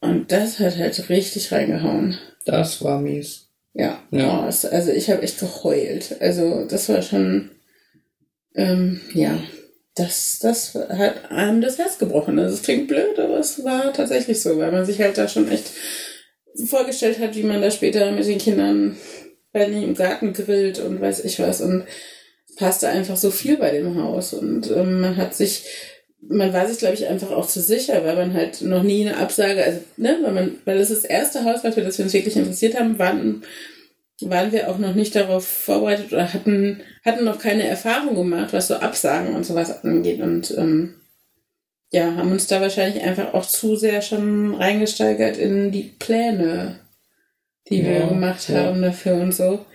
Und 0.00 0.30
das 0.30 0.60
hat 0.60 0.78
halt 0.78 1.08
richtig 1.08 1.50
reingehauen. 1.50 2.16
Das 2.44 2.84
war 2.84 3.00
mies. 3.00 3.48
Ja, 3.74 4.00
ja. 4.12 4.44
Oh, 4.44 4.48
es, 4.48 4.64
also 4.64 4.92
ich 4.92 5.10
habe 5.10 5.22
echt 5.22 5.40
geheult. 5.40 6.14
Also 6.20 6.64
das 6.68 6.88
war 6.88 7.02
schon, 7.02 7.50
ähm, 8.54 9.00
ja, 9.12 9.42
das, 9.96 10.38
das 10.40 10.76
hat 10.76 11.32
einem 11.32 11.60
das 11.60 11.78
Herz 11.78 11.98
gebrochen. 11.98 12.38
Also 12.38 12.54
es 12.54 12.62
klingt 12.62 12.86
blöd, 12.86 13.18
aber 13.18 13.40
es 13.40 13.64
war 13.64 13.92
tatsächlich 13.92 14.40
so, 14.40 14.56
weil 14.56 14.70
man 14.70 14.86
sich 14.86 15.00
halt 15.00 15.18
da 15.18 15.26
schon 15.26 15.50
echt 15.50 15.72
vorgestellt 16.66 17.18
hat, 17.18 17.34
wie 17.34 17.42
man 17.42 17.60
da 17.60 17.72
später 17.72 18.12
mit 18.12 18.26
den 18.28 18.38
Kindern 18.38 18.96
bei 19.52 19.64
im 19.64 19.94
Garten 19.96 20.32
grillt 20.32 20.78
und 20.78 21.00
weiß 21.00 21.24
ich 21.24 21.40
was. 21.40 21.60
Und 21.60 21.86
passte 22.56 22.88
einfach 22.88 23.16
so 23.16 23.30
viel 23.30 23.56
bei 23.56 23.70
dem 23.70 24.02
Haus 24.02 24.34
und 24.34 24.70
ähm, 24.70 25.00
man 25.00 25.16
hat 25.16 25.34
sich, 25.34 25.64
man 26.20 26.52
war 26.52 26.66
sich, 26.66 26.78
glaube 26.78 26.94
ich, 26.94 27.08
einfach 27.08 27.30
auch 27.30 27.46
zu 27.46 27.60
sicher, 27.60 28.04
weil 28.04 28.16
man 28.16 28.34
halt 28.34 28.62
noch 28.62 28.82
nie 28.82 29.06
eine 29.06 29.18
Absage, 29.18 29.64
also, 29.64 29.80
ne, 29.96 30.18
weil 30.22 30.32
man, 30.32 30.56
weil 30.64 30.78
das 30.78 30.90
das 30.90 31.04
erste 31.04 31.44
Haus 31.44 31.64
war, 31.64 31.72
für 31.72 31.82
das 31.82 31.98
wir 31.98 32.04
uns 32.04 32.14
wirklich 32.14 32.36
interessiert 32.36 32.78
haben, 32.78 32.98
waren, 32.98 33.42
waren 34.20 34.52
wir 34.52 34.70
auch 34.70 34.78
noch 34.78 34.94
nicht 34.94 35.16
darauf 35.16 35.46
vorbereitet 35.46 36.12
oder 36.12 36.32
hatten, 36.32 36.82
hatten 37.04 37.24
noch 37.24 37.38
keine 37.38 37.66
Erfahrung 37.66 38.14
gemacht, 38.14 38.52
was 38.52 38.68
so 38.68 38.74
Absagen 38.76 39.34
und 39.34 39.44
sowas 39.44 39.84
angeht 39.84 40.20
und, 40.20 40.54
ähm, 40.56 40.94
ja, 41.92 42.16
haben 42.16 42.32
uns 42.32 42.46
da 42.46 42.60
wahrscheinlich 42.60 43.02
einfach 43.02 43.34
auch 43.34 43.44
zu 43.44 43.76
sehr 43.76 44.00
schon 44.00 44.54
reingesteigert 44.54 45.36
in 45.36 45.70
die 45.72 45.92
Pläne, 45.98 46.80
die 47.68 47.82
ja, 47.82 47.88
wir 47.88 48.06
gemacht 48.06 48.48
ja. 48.48 48.62
haben 48.62 48.80
dafür 48.80 49.16
und 49.16 49.32
so. 49.32 49.66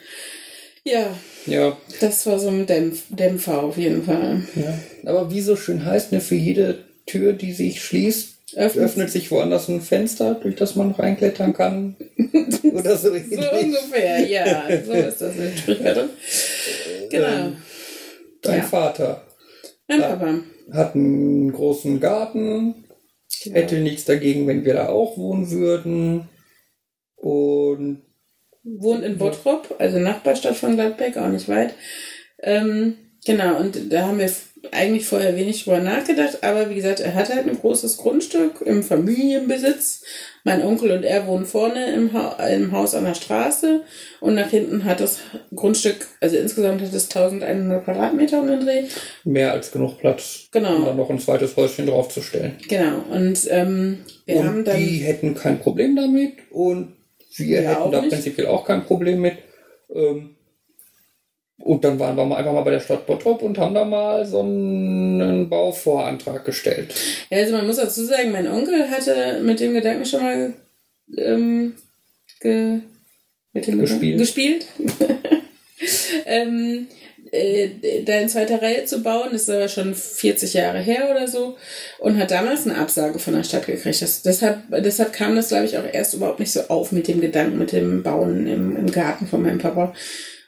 Ja, 0.83 1.11
ja. 1.47 1.77
Das 1.99 2.25
war 2.25 2.39
so 2.39 2.49
ein 2.49 2.65
Dämpf 2.65 3.03
Dämpfer 3.09 3.63
auf 3.63 3.77
jeden 3.77 4.03
Fall. 4.03 4.43
Ja. 4.55 4.77
Aber 5.05 5.31
wie 5.31 5.41
so 5.41 5.55
schön 5.55 5.85
heißt, 5.85 6.11
ne, 6.11 6.21
für 6.21 6.35
jede 6.35 6.79
Tür, 7.05 7.33
die 7.33 7.53
sich 7.53 7.83
schließt, 7.83 8.37
öffnet, 8.55 8.85
öffnet 8.85 9.09
sich 9.09 9.31
woanders 9.31 9.67
ein 9.67 9.81
Fenster, 9.81 10.35
durch 10.35 10.55
das 10.55 10.75
man 10.75 10.91
reinklettern 10.91 11.53
kann. 11.53 11.95
Oder 12.63 12.97
so. 12.97 13.09
so 13.09 13.15
ungefähr, 13.15 14.19
ja. 14.27 14.67
So 14.85 14.91
ist 14.93 15.21
das 15.21 15.35
in 15.35 15.57
Sprichwörtern. 15.57 16.09
Genau. 17.09 17.27
Ähm, 17.27 17.57
dein 18.41 18.59
ja. 18.59 18.63
Vater. 18.63 19.27
Mein 19.87 20.01
Papa. 20.01 20.39
Hat 20.71 20.95
einen 20.95 21.51
großen 21.51 21.99
Garten. 21.99 22.85
Genau. 23.43 23.55
Hätte 23.55 23.75
nichts 23.79 24.05
dagegen, 24.05 24.47
wenn 24.47 24.65
wir 24.65 24.73
da 24.73 24.89
auch 24.89 25.17
wohnen 25.17 25.49
würden. 25.51 26.29
Und 27.15 28.01
wohnt 28.77 29.03
in 29.03 29.17
Bottrop, 29.17 29.75
also 29.79 29.99
Nachbarstadt 29.99 30.55
von 30.55 30.75
Gladbeck, 30.75 31.17
auch 31.17 31.29
nicht 31.29 31.47
weit. 31.47 31.73
Ähm, 32.41 32.95
genau, 33.25 33.57
und 33.59 33.91
da 33.91 34.07
haben 34.07 34.19
wir 34.19 34.29
eigentlich 34.71 35.05
vorher 35.05 35.35
wenig 35.35 35.63
drüber 35.63 35.79
nachgedacht, 35.79 36.43
aber 36.43 36.69
wie 36.69 36.75
gesagt, 36.75 36.99
er 36.99 37.13
hat 37.15 37.29
halt 37.29 37.47
ein 37.47 37.59
großes 37.59 37.97
Grundstück 37.97 38.61
im 38.61 38.83
Familienbesitz. 38.83 40.03
Mein 40.43 40.63
Onkel 40.63 40.91
und 40.91 41.03
er 41.03 41.27
wohnen 41.27 41.45
vorne 41.45 41.91
im, 41.93 42.13
ha 42.13 42.37
im 42.47 42.71
Haus 42.71 42.95
an 42.95 43.03
der 43.03 43.15
Straße 43.15 43.81
und 44.21 44.35
nach 44.35 44.49
hinten 44.49 44.85
hat 44.85 44.99
das 44.99 45.19
Grundstück, 45.53 46.07
also 46.21 46.37
insgesamt 46.37 46.81
hat 46.81 46.93
es 46.93 47.13
1100 47.15 47.83
Quadratmeter 47.83 48.41
um 48.41 48.47
den 48.47 48.61
Dreh. 48.61 48.83
Mehr 49.25 49.51
als 49.51 49.71
genug 49.71 49.99
Platz, 49.99 50.47
genau. 50.51 50.77
um 50.77 50.85
da 50.85 50.93
noch 50.93 51.09
ein 51.09 51.19
zweites 51.19 51.55
Häuschen 51.55 51.87
draufzustellen. 51.87 52.53
Genau, 52.67 53.03
und 53.11 53.39
ähm, 53.49 53.99
wir 54.25 54.37
und 54.37 54.45
haben 54.45 54.65
dann. 54.65 54.77
Die 54.77 54.99
hätten 54.99 55.35
kein 55.35 55.59
Problem 55.59 55.95
damit 55.95 56.33
und 56.49 56.96
wir 57.39 57.61
ja, 57.61 57.71
hätten 57.71 57.91
da 57.91 58.01
nicht. 58.01 58.09
prinzipiell 58.09 58.47
auch 58.47 58.65
kein 58.65 58.85
Problem 58.85 59.21
mit. 59.21 59.37
Ähm, 59.93 60.35
und 61.59 61.83
dann 61.83 61.99
waren 61.99 62.15
wir 62.15 62.25
mal 62.25 62.37
einfach 62.37 62.53
mal 62.53 62.61
bei 62.61 62.71
der 62.71 62.79
Stadt 62.79 63.05
Bottrop 63.07 63.41
und 63.41 63.57
haben 63.57 63.73
da 63.73 63.83
mal 63.83 64.25
so 64.25 64.41
einen 64.41 65.49
Bauvorantrag 65.49 66.45
gestellt. 66.45 66.93
Ja, 67.29 67.39
also 67.39 67.53
man 67.53 67.65
muss 67.65 67.77
dazu 67.77 68.05
sagen, 68.05 68.31
mein 68.31 68.47
Onkel 68.47 68.89
hatte 68.89 69.41
mit 69.41 69.59
dem 69.59 69.73
Gedanken 69.73 70.05
schon 70.05 70.21
mal 70.21 70.53
ähm, 71.17 71.73
ge, 72.39 72.79
mit 73.53 73.67
dem 73.67 73.79
gespielt. 73.79 74.19
gespielt. 74.19 74.67
ähm, 76.25 76.87
äh, 77.31 78.03
da 78.05 78.19
in 78.19 78.29
zweiter 78.29 78.61
Reihe 78.61 78.85
zu 78.85 79.01
bauen, 79.01 79.29
das 79.31 79.43
ist 79.43 79.49
aber 79.49 79.67
schon 79.67 79.95
40 79.95 80.53
Jahre 80.53 80.79
her 80.79 81.09
oder 81.11 81.27
so, 81.27 81.55
und 81.99 82.17
hat 82.17 82.31
damals 82.31 82.65
eine 82.65 82.77
Absage 82.77 83.19
von 83.19 83.33
der 83.33 83.43
Stadt 83.43 83.65
gekriegt. 83.65 84.01
Das, 84.01 84.21
deshalb, 84.21 84.59
deshalb 84.69 85.13
kam 85.13 85.35
das, 85.35 85.49
glaube 85.49 85.65
ich, 85.65 85.77
auch 85.77 85.83
erst 85.91 86.13
überhaupt 86.13 86.39
nicht 86.39 86.51
so 86.51 86.61
auf 86.67 86.91
mit 86.91 87.07
dem 87.07 87.21
Gedanken, 87.21 87.57
mit 87.57 87.71
dem 87.71 88.03
Bauen 88.03 88.47
im, 88.47 88.75
im 88.75 88.91
Garten 88.91 89.27
von 89.27 89.41
meinem 89.41 89.59
Papa. 89.59 89.93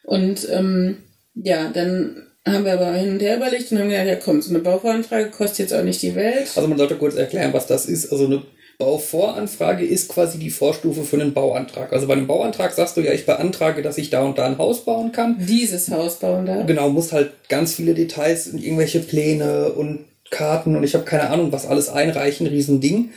Und 0.04 0.48
ähm, 0.52 0.98
ja, 1.36 1.70
dann 1.70 2.28
haben 2.46 2.66
wir 2.66 2.74
aber 2.74 2.94
hin 2.94 3.12
und 3.12 3.22
her 3.22 3.38
überlegt 3.38 3.72
und 3.72 3.80
haben 3.80 3.90
gedacht, 3.90 4.08
ja 4.08 4.16
komm, 4.16 4.42
so 4.42 4.50
eine 4.50 4.60
Bauvoranfrage 4.60 5.30
kostet 5.30 5.60
jetzt 5.60 5.74
auch 5.74 5.84
nicht 5.84 6.02
die 6.02 6.16
Welt. 6.16 6.50
Also 6.56 6.68
man 6.68 6.78
sollte 6.78 6.96
kurz 6.96 7.16
erklären, 7.16 7.54
was 7.54 7.68
das 7.68 7.86
ist. 7.86 8.12
Also 8.12 8.26
eine 8.26 8.42
Bauvoranfrage 8.80 9.86
ist 9.86 10.08
quasi 10.08 10.40
die 10.40 10.50
Vorstufe 10.50 11.04
für 11.04 11.20
einen 11.20 11.34
Bauantrag. 11.34 11.92
Also 11.92 12.08
bei 12.08 12.14
einem 12.14 12.28
Bauantrag 12.28 12.72
sagst 12.72 12.96
du 12.96 13.02
ja, 13.02 13.12
ich 13.12 13.26
beantrage, 13.26 13.82
dass 13.82 13.98
ich 13.98 14.10
da 14.10 14.24
und 14.24 14.38
da 14.38 14.46
ein 14.46 14.58
Haus 14.58 14.86
bauen 14.86 15.12
kann. 15.12 15.36
Dieses 15.38 15.92
Haus 15.92 16.20
bauen 16.20 16.46
da. 16.46 16.64
Genau, 16.64 16.90
muss 16.90 17.12
halt 17.12 17.32
ganz 17.50 17.76
viele 17.76 17.94
Details 17.94 18.48
und 18.48 18.64
irgendwelche 18.64 19.02
Pläne 19.02 19.74
und 19.74 20.06
Karten 20.32 20.78
und 20.78 20.86
ich 20.86 20.94
habe 20.94 21.04
keine 21.04 21.30
Ahnung, 21.30 21.52
was 21.52 21.66
alles 21.68 21.90
einreichen, 21.90 22.48
Riesending. 22.48 23.12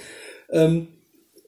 Ähm, 0.51 0.89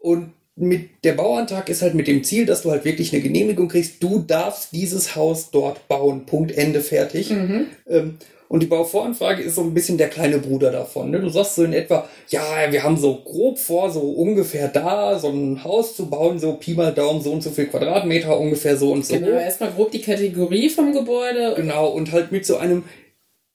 und 0.01 0.33
mit 0.55 0.91
der 1.03 1.15
Bauantrag 1.15 1.69
ist 1.69 1.83
halt 1.83 1.95
mit 1.95 2.07
dem 2.07 2.23
Ziel, 2.23 2.47
dass 2.47 2.63
du 2.63 2.71
halt 2.71 2.85
wirklich 2.85 3.13
eine 3.13 3.21
Genehmigung 3.21 3.67
kriegst, 3.69 4.01
du 4.01 4.21
darfst 4.21 4.73
dieses 4.73 5.17
Haus 5.17 5.51
dort 5.51 5.89
bauen. 5.89 6.25
Punkt, 6.27 6.53
Ende, 6.53 6.81
fertig. 6.81 7.31
Mhm. 7.31 7.67
Ähm, 7.89 8.19
und 8.55 8.61
die 8.61 8.67
Bauvoranfrage 8.69 9.43
ist 9.43 9.57
so 9.57 9.63
ein 9.63 9.75
bisschen 9.75 9.99
der 9.99 10.09
kleine 10.09 10.39
Bruder 10.39 10.71
davon. 10.71 11.11
Ne? 11.11 11.19
Du 11.19 11.29
sagst 11.29 11.57
so 11.57 11.65
in 11.65 11.73
etwa, 11.73 12.09
ja, 12.29 12.71
wir 12.71 12.85
haben 12.85 12.97
so 12.97 13.17
grob 13.17 13.59
vor, 13.59 13.91
so 13.91 13.99
ungefähr 13.99 14.69
da, 14.69 15.19
so 15.19 15.29
ein 15.29 15.65
Haus 15.65 15.97
zu 15.97 16.09
bauen, 16.09 16.39
so 16.39 16.53
Pi 16.53 16.75
mal 16.75 16.95
Daumen, 16.95 17.21
so 17.21 17.33
und 17.33 17.43
so 17.43 17.51
viel 17.51 17.67
Quadratmeter, 17.67 18.39
ungefähr 18.39 18.77
so 18.77 18.93
und 18.93 19.05
so. 19.05 19.15
Genau, 19.15 19.31
erstmal 19.31 19.73
grob 19.73 19.91
die 19.91 20.03
Kategorie 20.03 20.69
vom 20.71 20.93
Gebäude. 20.93 21.55
Genau, 21.57 21.89
und 21.89 22.13
halt 22.13 22.31
mit 22.31 22.47
so 22.47 22.57
einem, 22.57 22.85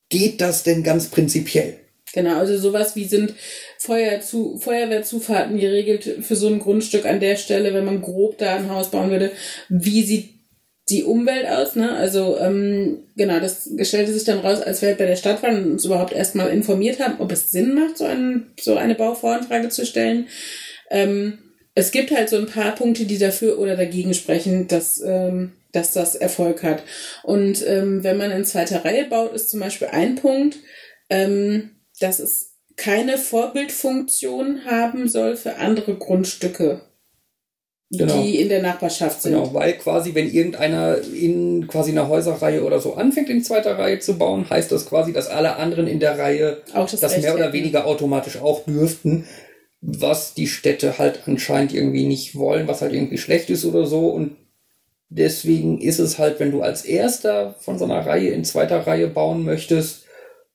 geht 0.10 0.42
das 0.42 0.64
denn 0.64 0.84
ganz 0.84 1.08
prinzipiell? 1.08 1.78
Genau, 2.12 2.38
also 2.38 2.58
sowas 2.58 2.98
wie 2.98 3.06
sind 3.06 3.36
Feuer 3.78 4.20
zu, 4.20 4.58
Feuerwehrzufahrten 4.58 5.58
geregelt 5.60 6.18
für 6.24 6.36
so 6.36 6.48
ein 6.48 6.60
Grundstück 6.60 7.06
an 7.06 7.22
der 7.22 7.38
Stelle, 7.38 7.74
wenn 7.74 7.86
man 7.86 8.02
grob 8.02 8.38
da 8.38 8.58
ein 8.58 8.70
Haus 8.70 8.92
bauen 8.92 9.12
würde. 9.12 9.32
Wie 9.70 10.04
sieht 10.04 10.39
die 10.90 11.04
Umwelt 11.04 11.48
aus, 11.48 11.76
ne? 11.76 11.96
Also 11.96 12.38
ähm, 12.40 13.00
genau, 13.16 13.40
das 13.40 13.70
stellte 13.84 14.12
sich 14.14 14.24
dann 14.24 14.40
raus, 14.40 14.62
als 14.62 14.82
wir 14.82 14.96
bei 14.96 15.06
der 15.06 15.16
Stadt 15.16 15.42
waren 15.44 15.64
und 15.64 15.72
uns 15.72 15.86
überhaupt 15.86 16.14
erstmal 16.14 16.50
informiert 16.50 17.00
haben, 17.00 17.20
ob 17.20 17.32
es 17.32 17.52
Sinn 17.52 17.74
macht, 17.74 17.98
so, 17.98 18.06
einen, 18.06 18.54
so 18.60 18.76
eine 18.78 18.96
Bauvoranfrage 18.96 19.70
zu 19.70 19.86
stellen. 19.86 20.28
Ähm, 20.90 21.40
es 21.76 21.92
gibt 21.92 22.12
halt 22.12 22.30
so 22.30 22.38
ein 22.38 22.48
paar 22.48 22.76
Punkte, 22.76 23.06
die 23.06 23.18
dafür 23.18 23.60
oder 23.60 23.76
dagegen 23.76 24.14
sprechen, 24.14 24.68
dass, 24.68 25.02
ähm, 25.02 25.54
dass 25.72 25.94
das 25.94 26.16
Erfolg 26.16 26.64
hat. 26.64 26.84
Und 27.24 27.66
ähm, 27.68 28.04
wenn 28.04 28.18
man 28.18 28.32
in 28.32 28.46
zweiter 28.46 28.84
Reihe 28.84 29.06
baut, 29.06 29.34
ist 29.34 29.50
zum 29.50 29.60
Beispiel 29.60 29.88
ein 29.88 30.16
Punkt, 30.16 30.58
ähm, 31.10 31.72
dass 32.00 32.20
es 32.20 32.56
keine 32.76 33.18
Vorbildfunktion 33.18 34.66
haben 34.66 35.08
soll 35.08 35.36
für 35.36 35.58
andere 35.58 35.96
Grundstücke. 35.96 36.82
Genau. 37.92 38.22
die 38.22 38.40
in 38.40 38.50
der 38.50 38.62
Nachbarschaft 38.62 39.24
sind. 39.24 39.32
Genau, 39.32 39.52
weil 39.54 39.74
quasi, 39.74 40.14
wenn 40.14 40.32
irgendeiner 40.32 40.98
in 41.02 41.68
quasi 41.68 41.90
einer 41.90 42.08
Häuserreihe 42.08 42.64
oder 42.64 42.80
so 42.80 42.94
anfängt, 42.94 43.30
in 43.30 43.44
zweiter 43.44 43.80
Reihe 43.80 43.98
zu 43.98 44.16
bauen, 44.18 44.48
heißt 44.48 44.72
das 44.72 44.86
quasi, 44.86 45.12
dass 45.12 45.28
alle 45.28 45.56
anderen 45.56 45.88
in 45.88 46.00
der 46.00 46.20
Reihe 46.20 46.62
auch 46.74 46.88
das, 46.88 47.00
das 47.00 47.20
mehr 47.20 47.34
oder 47.34 47.52
weniger 47.52 47.88
automatisch 47.88 48.38
auch 48.38 48.64
dürften, 48.66 49.26
was 49.82 50.36
die 50.36 50.46
Städte 50.46 51.00
halt 51.00 51.22
anscheinend 51.26 51.74
irgendwie 51.74 52.06
nicht 52.06 52.36
wollen, 52.36 52.68
was 52.68 52.82
halt 52.82 52.94
irgendwie 52.94 53.18
schlecht 53.18 53.50
ist 53.50 53.66
oder 53.66 53.88
so. 53.88 54.10
Und 54.10 54.36
deswegen 55.10 55.82
ist 55.82 55.98
es 55.98 56.20
halt, 56.20 56.40
wenn 56.40 56.52
du 56.52 56.62
als 56.62 56.86
erster 56.86 57.56
von 57.60 57.80
so 57.80 57.86
einer 57.86 58.06
Reihe 58.06 58.30
in 58.30 58.44
zweiter 58.44 58.86
Reihe 58.86 59.08
bauen 59.08 59.44
möchtest, 59.44 60.06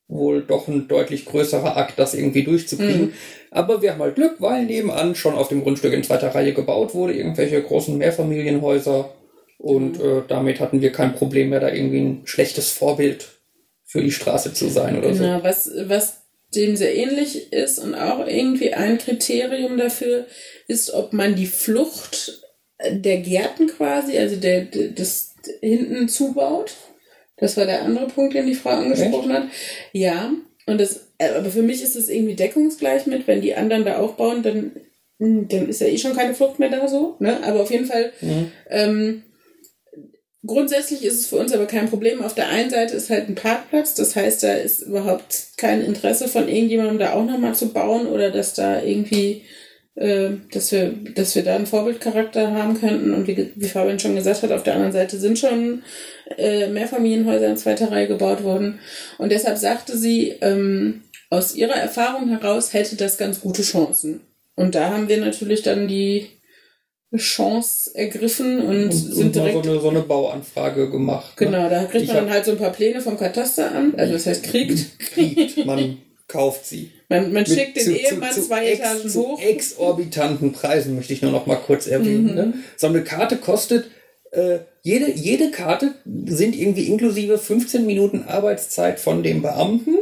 wohl 0.09 0.43
doch 0.43 0.69
ein 0.69 0.87
deutlich 0.89 1.25
größerer 1.25 1.77
Akt, 1.77 1.99
das 1.99 2.15
irgendwie 2.15 2.45
durchzukriegen. 2.45 3.07
Mhm. 3.07 3.13
Aber 3.51 3.83
wir 3.83 3.93
haben 3.93 4.03
halt 4.03 4.17
Glück, 4.17 4.37
weil 4.39 4.65
nebenan 4.65 5.15
schon 5.15 5.35
auf 5.35 5.49
dem 5.49 5.63
Grundstück 5.63 5.93
in 5.93 6.05
zweiter 6.05 6.35
Reihe 6.35 6.53
gebaut 6.53 6.95
wurde, 6.95 7.15
irgendwelche 7.15 7.63
großen 7.63 7.97
Mehrfamilienhäuser. 7.97 9.15
Und 9.59 9.99
mhm. 9.99 10.05
äh, 10.05 10.23
damit 10.29 10.61
hatten 10.61 10.81
wir 10.81 10.93
kein 10.93 11.15
Problem 11.15 11.51
mehr, 11.51 11.61
da 11.61 11.71
irgendwie 11.71 12.01
ein 12.01 12.23
schlechtes 12.25 12.71
Vorbild 12.71 13.29
für 13.85 14.03
die 14.03 14.11
Straße 14.11 14.53
zu 14.53 14.69
sein 14.69 14.99
oder 14.99 15.09
genau, 15.09 15.17
so. 15.17 15.25
Genau, 15.25 15.43
was, 15.43 15.71
was 15.87 16.25
dem 16.55 16.77
sehr 16.77 16.95
ähnlich 16.95 17.53
ist 17.53 17.79
und 17.79 17.95
auch 17.95 18.27
irgendwie 18.27 18.75
ein 18.75 18.99
Kriterium 18.99 19.77
dafür 19.77 20.27
ist, 20.69 20.93
ob 20.93 21.13
man 21.13 21.35
die 21.35 21.47
Flucht 21.47 22.43
der 22.91 23.19
Gärten 23.19 23.69
quasi, 23.69 24.19
also 24.19 24.37
der, 24.37 24.63
der 24.65 24.89
des 24.89 25.35
hinten 25.61 26.09
zubaut 26.09 26.75
das 27.37 27.57
war 27.57 27.67
der 27.67 27.83
andere 27.83 28.07
Punkt, 28.07 28.35
den 28.35 28.47
die 28.47 28.55
Frau 28.55 28.71
angesprochen 28.71 29.31
Echt? 29.31 29.41
hat. 29.41 29.49
Ja, 29.93 30.33
und 30.67 30.81
das, 30.81 31.09
äh, 31.19 31.31
aber 31.31 31.51
für 31.51 31.63
mich 31.63 31.83
ist 31.83 31.97
es 31.97 32.09
irgendwie 32.09 32.35
deckungsgleich 32.35 33.07
mit, 33.07 33.27
wenn 33.27 33.41
die 33.41 33.55
anderen 33.55 33.85
da 33.85 33.99
auch 33.99 34.15
bauen, 34.15 34.43
dann, 34.43 34.73
hm, 35.19 35.49
dann 35.49 35.69
ist 35.69 35.81
ja 35.81 35.89
eh 35.89 35.99
schon 35.99 36.17
keine 36.17 36.35
Flucht 36.35 36.59
mehr 36.59 36.71
da 36.71 36.89
so. 36.89 37.17
Ne? 37.19 37.43
Aber 37.45 37.63
auf 37.63 37.71
jeden 37.71 37.87
Fall, 37.87 38.13
mhm. 38.21 38.51
ähm, 38.71 39.23
grundsätzlich 40.47 41.05
ist 41.05 41.21
es 41.21 41.27
für 41.27 41.37
uns 41.37 41.53
aber 41.53 41.67
kein 41.67 41.91
Problem. 41.91 42.23
Auf 42.23 42.35
der 42.35 42.49
einen 42.49 42.71
Seite 42.71 42.95
ist 42.95 43.11
halt 43.11 43.29
ein 43.29 43.35
Parkplatz, 43.35 43.95
das 43.95 44.17
heißt, 44.17 44.43
da 44.43 44.55
ist 44.55 44.83
überhaupt 44.83 45.49
kein 45.57 45.83
Interesse 45.83 46.29
von 46.29 46.49
irgendjemandem 46.49 46.99
da 46.99 47.13
auch 47.13 47.25
nochmal 47.25 47.55
zu 47.55 47.73
bauen 47.73 48.07
oder 48.07 48.31
dass 48.31 48.55
da 48.55 48.83
irgendwie 48.83 49.43
dass 49.97 50.73
wir, 50.73 50.93
dass 51.15 51.35
wir 51.37 51.45
da 51.45 51.55
einen 51.55 51.67
Vorbildcharakter 51.67 52.53
haben 52.53 52.81
könnten. 52.81 53.15
Und 53.15 53.29
wie, 53.29 53.53
wie 53.55 53.69
Fabian 53.69 54.01
schon 54.01 54.17
gesagt 54.17 54.43
hat, 54.43 54.51
auf 54.51 54.65
der 54.65 54.75
anderen 54.75 54.93
Seite 54.93 55.19
sind 55.19 55.39
schon 55.39 55.83
äh, 56.37 56.69
Mehrfamilienhäuser 56.69 57.49
in 57.49 57.57
zweiter 57.57 57.93
Reihe 57.93 58.09
gebaut 58.09 58.43
worden. 58.43 58.81
Und 59.19 59.31
deshalb 59.31 59.57
sagte 59.57 59.97
sie, 59.97 60.35
ähm, 60.41 61.03
aus 61.31 61.55
ihrer 61.55 61.77
Erfahrung 61.77 62.29
heraus 62.29 62.73
hätte 62.73 62.97
das 62.97 63.19
ganz 63.19 63.41
gute 63.41 63.63
Chancen. 63.63 64.21
Und 64.57 64.75
da 64.75 64.91
haben 64.91 65.09
wir 65.09 65.19
natürlich 65.19 65.63
dann 65.63 65.89
die 65.89 66.29
Chance 67.17 67.91
ergriffen 67.95 68.61
und, 68.61 68.85
und 68.85 68.93
sind 68.93 69.35
direkt 69.35 69.65
so 69.65 69.71
eine, 69.71 69.81
so 69.81 69.91
eine 69.91 70.01
Bauanfrage 70.01 70.91
gemacht. 70.91 71.41
Ne? 71.41 71.47
Genau, 71.47 71.69
da 71.69 71.85
kriegt 71.85 72.05
ich 72.05 72.09
man 72.09 72.17
dann 72.17 72.31
halt 72.31 72.45
so 72.45 72.53
ein 72.53 72.59
paar 72.59 72.73
Pläne 72.73 73.01
vom 73.01 73.17
Kataster 73.17 73.73
an. 73.73 73.95
Also 73.97 74.15
das 74.15 74.27
heißt 74.27 74.43
kriegt. 74.43 74.99
Kriegt. 74.99 75.65
Man 75.65 75.99
kauft 76.29 76.67
sie. 76.67 76.91
Man, 77.23 77.33
man 77.33 77.47
schickt 77.47 77.77
den 77.77 77.85
zu, 77.85 77.93
Ehemann 77.93 78.33
zu, 78.33 78.41
zu 78.41 78.49
zwei 78.49 78.67
ex, 78.67 78.81
Etagen 78.81 79.09
zu 79.09 79.21
hoch. 79.21 79.41
exorbitanten 79.41 80.53
Preisen, 80.53 80.95
möchte 80.97 81.13
ich 81.13 81.23
nur 81.23 81.33
noch 81.33 81.47
mal 81.47 81.57
kurz 81.57 81.87
erwähnen. 81.87 82.31
Mhm. 82.31 82.35
Ne? 82.35 82.55
So 82.77 82.89
eine 82.89 83.05
Karte 83.05 83.37
kostet, 83.37 83.91
äh, 84.33 84.59
jede, 84.83 85.11
jede 85.13 85.51
Karte 85.51 85.95
sind 86.27 86.57
irgendwie 86.57 86.89
inklusive 86.89 87.39
15 87.39 87.87
Minuten 87.87 88.25
Arbeitszeit 88.27 89.01
von 89.01 89.23
dem 89.23 89.43
Beamten, 89.43 89.97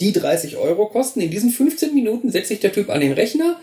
die 0.00 0.12
30 0.12 0.56
Euro 0.56 0.86
kosten. 0.86 1.20
In 1.20 1.30
diesen 1.30 1.50
15 1.50 1.94
Minuten 1.94 2.30
setzt 2.30 2.48
sich 2.48 2.60
der 2.60 2.72
Typ 2.72 2.88
an 2.88 3.00
den 3.00 3.12
Rechner, 3.12 3.60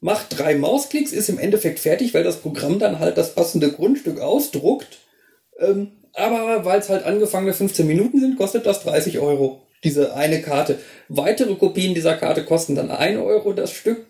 macht 0.00 0.38
drei 0.38 0.54
Mausklicks, 0.54 1.12
ist 1.12 1.28
im 1.28 1.38
Endeffekt 1.38 1.78
fertig, 1.78 2.12
weil 2.12 2.24
das 2.24 2.40
Programm 2.40 2.78
dann 2.78 2.98
halt 2.98 3.16
das 3.16 3.34
passende 3.34 3.70
Grundstück 3.70 4.20
ausdruckt. 4.20 4.98
Ähm, 5.58 5.92
aber 6.12 6.64
weil 6.64 6.80
es 6.80 6.88
halt 6.88 7.04
angefangene 7.04 7.52
15 7.52 7.86
Minuten 7.86 8.20
sind, 8.20 8.36
kostet 8.36 8.66
das 8.66 8.82
30 8.82 9.18
Euro 9.18 9.65
diese 9.84 10.14
eine 10.14 10.42
Karte. 10.42 10.78
Weitere 11.08 11.54
Kopien 11.54 11.94
dieser 11.94 12.14
Karte 12.14 12.44
kosten 12.44 12.74
dann 12.74 12.90
1 12.90 13.18
Euro 13.20 13.52
das 13.52 13.72
Stück, 13.72 14.06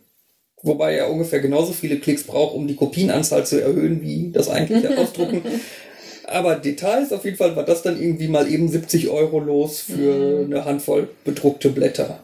wobei 0.62 0.94
er 0.94 1.10
ungefähr 1.10 1.40
genauso 1.40 1.72
viele 1.72 1.98
Klicks 1.98 2.24
braucht, 2.24 2.54
um 2.54 2.66
die 2.66 2.76
Kopienanzahl 2.76 3.46
zu 3.46 3.60
erhöhen, 3.60 4.02
wie 4.02 4.30
das 4.32 4.48
eigentliche 4.48 4.96
Ausdrucken. 4.98 5.42
Aber 6.24 6.56
Details, 6.56 7.12
auf 7.12 7.24
jeden 7.24 7.36
Fall 7.36 7.54
war 7.54 7.64
das 7.64 7.82
dann 7.82 8.00
irgendwie 8.00 8.28
mal 8.28 8.50
eben 8.50 8.68
70 8.68 9.08
Euro 9.10 9.38
los 9.38 9.80
für 9.80 10.44
mhm. 10.44 10.52
eine 10.52 10.64
Handvoll 10.64 11.08
bedruckte 11.24 11.68
Blätter. 11.70 12.20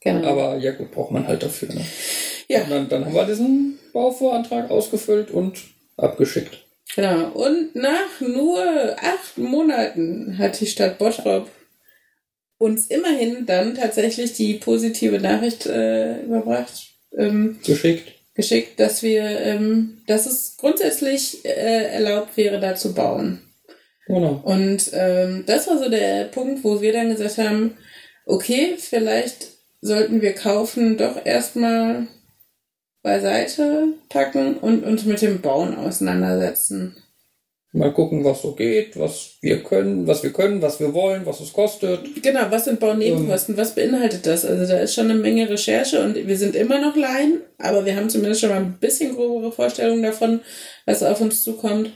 Genau. 0.00 0.28
Aber 0.28 0.56
ja 0.58 0.72
gut, 0.72 0.90
braucht 0.90 1.10
man 1.10 1.26
halt 1.26 1.42
dafür. 1.42 1.72
Ne? 1.74 1.84
Ja. 2.48 2.62
Und 2.62 2.70
dann, 2.70 2.88
dann 2.88 3.04
haben 3.06 3.14
wir 3.14 3.26
diesen 3.26 3.78
Bauvorantrag 3.92 4.70
ausgefüllt 4.70 5.30
und 5.30 5.58
abgeschickt. 5.96 6.64
Genau. 6.94 7.28
Und 7.28 7.74
nach 7.74 8.20
nur 8.20 8.62
acht 9.00 9.38
Monaten 9.38 10.36
hat 10.38 10.60
die 10.60 10.66
Stadt 10.66 10.98
Bottrop 10.98 11.48
uns 12.60 12.86
immerhin 12.88 13.46
dann 13.46 13.74
tatsächlich 13.74 14.34
die 14.34 14.54
positive 14.54 15.18
Nachricht 15.18 15.64
äh, 15.64 16.20
überbracht. 16.20 16.90
Ähm, 17.16 17.58
geschickt. 17.64 18.12
Geschickt, 18.34 18.78
dass 18.78 19.02
wir, 19.02 19.22
ähm, 19.22 20.02
dass 20.06 20.26
es 20.26 20.58
grundsätzlich 20.58 21.42
äh, 21.44 21.86
erlaubt 21.86 22.36
wäre, 22.36 22.60
da 22.60 22.74
zu 22.74 22.92
bauen. 22.92 23.40
Genau. 24.06 24.42
Und 24.44 24.90
ähm, 24.92 25.44
das 25.46 25.68
war 25.68 25.78
so 25.78 25.88
der 25.88 26.24
Punkt, 26.24 26.62
wo 26.62 26.82
wir 26.82 26.92
dann 26.92 27.08
gesagt 27.08 27.38
haben, 27.38 27.78
okay, 28.26 28.74
vielleicht 28.76 29.48
sollten 29.80 30.20
wir 30.20 30.34
kaufen 30.34 30.98
doch 30.98 31.24
erstmal 31.24 32.08
beiseite 33.02 33.94
packen 34.10 34.58
und 34.58 34.84
uns 34.84 35.06
mit 35.06 35.22
dem 35.22 35.40
Bauen 35.40 35.74
auseinandersetzen. 35.74 36.94
Mal 37.72 37.92
gucken, 37.92 38.24
was 38.24 38.42
so 38.42 38.52
geht, 38.52 38.98
was 38.98 39.36
wir 39.42 39.62
können, 39.62 40.06
was 40.08 40.24
wir 40.24 40.32
können, 40.32 40.60
was 40.60 40.80
wir 40.80 40.92
wollen, 40.92 41.24
was 41.24 41.38
es 41.38 41.52
kostet. 41.52 42.20
Genau, 42.20 42.40
was 42.50 42.64
sind 42.64 42.80
Baunebenkosten? 42.80 43.54
Ähm, 43.54 43.60
was 43.60 43.76
beinhaltet 43.76 44.26
das? 44.26 44.44
Also 44.44 44.72
da 44.72 44.80
ist 44.80 44.94
schon 44.94 45.08
eine 45.08 45.20
Menge 45.20 45.48
Recherche 45.48 46.02
und 46.02 46.16
wir 46.16 46.36
sind 46.36 46.56
immer 46.56 46.80
noch 46.80 46.96
Laien, 46.96 47.42
aber 47.58 47.86
wir 47.86 47.94
haben 47.94 48.10
zumindest 48.10 48.40
schon 48.40 48.50
mal 48.50 48.56
ein 48.56 48.78
bisschen 48.80 49.14
grobere 49.14 49.52
Vorstellungen 49.52 50.02
davon, 50.02 50.40
was 50.84 51.04
auf 51.04 51.20
uns 51.20 51.44
zukommt. 51.44 51.92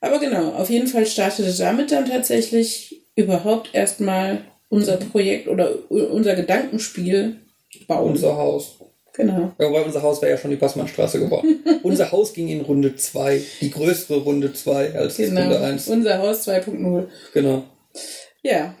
Aber 0.00 0.18
genau, 0.18 0.52
auf 0.52 0.70
jeden 0.70 0.86
Fall 0.86 1.04
startete 1.04 1.52
damit 1.52 1.92
dann 1.92 2.08
tatsächlich 2.08 3.04
überhaupt 3.14 3.74
erstmal 3.74 4.40
unser 4.70 4.96
Projekt 4.96 5.48
oder 5.48 5.70
unser 5.90 6.34
Gedankenspiel 6.34 7.36
bauen. 7.86 8.12
Unser 8.12 8.36
Haus. 8.36 8.78
Genau. 9.20 9.52
Ja, 9.58 9.68
wobei 9.68 9.82
unser 9.82 10.02
Haus 10.02 10.22
wäre 10.22 10.32
ja 10.32 10.38
schon 10.38 10.50
die 10.50 10.56
Passmannstraße 10.56 11.20
geworden. 11.20 11.62
unser 11.82 12.10
Haus 12.12 12.32
ging 12.32 12.48
in 12.48 12.62
Runde 12.62 12.96
2, 12.96 13.42
die 13.60 13.70
größere 13.70 14.18
Runde 14.18 14.52
2 14.52 14.94
als 14.94 15.16
genau. 15.16 15.42
Runde 15.42 15.60
1. 15.60 15.88
Unser 15.88 16.18
Haus 16.18 16.48
2.0. 16.48 17.06
Genau. 17.34 17.64
Ja. 18.42 18.74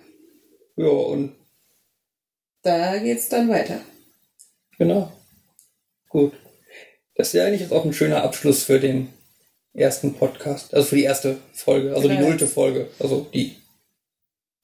Ja, 0.76 0.86
und 0.88 1.34
da 2.62 2.98
geht's 2.98 3.28
dann 3.28 3.48
weiter. 3.48 3.80
Genau. 4.78 5.12
Gut. 6.08 6.32
Das 7.14 7.28
ist 7.28 7.32
ja 7.34 7.44
eigentlich 7.44 7.60
jetzt 7.60 7.72
auch 7.72 7.84
ein 7.84 7.92
schöner 7.92 8.22
Abschluss 8.22 8.62
für 8.62 8.80
den 8.80 9.08
ersten 9.74 10.14
Podcast, 10.14 10.74
also 10.74 10.88
für 10.88 10.96
die 10.96 11.04
erste 11.04 11.36
Folge, 11.52 11.94
also 11.94 12.08
genau. 12.08 12.20
die 12.20 12.26
nullte 12.26 12.46
Folge, 12.46 12.88
also 12.98 13.26
die 13.32 13.56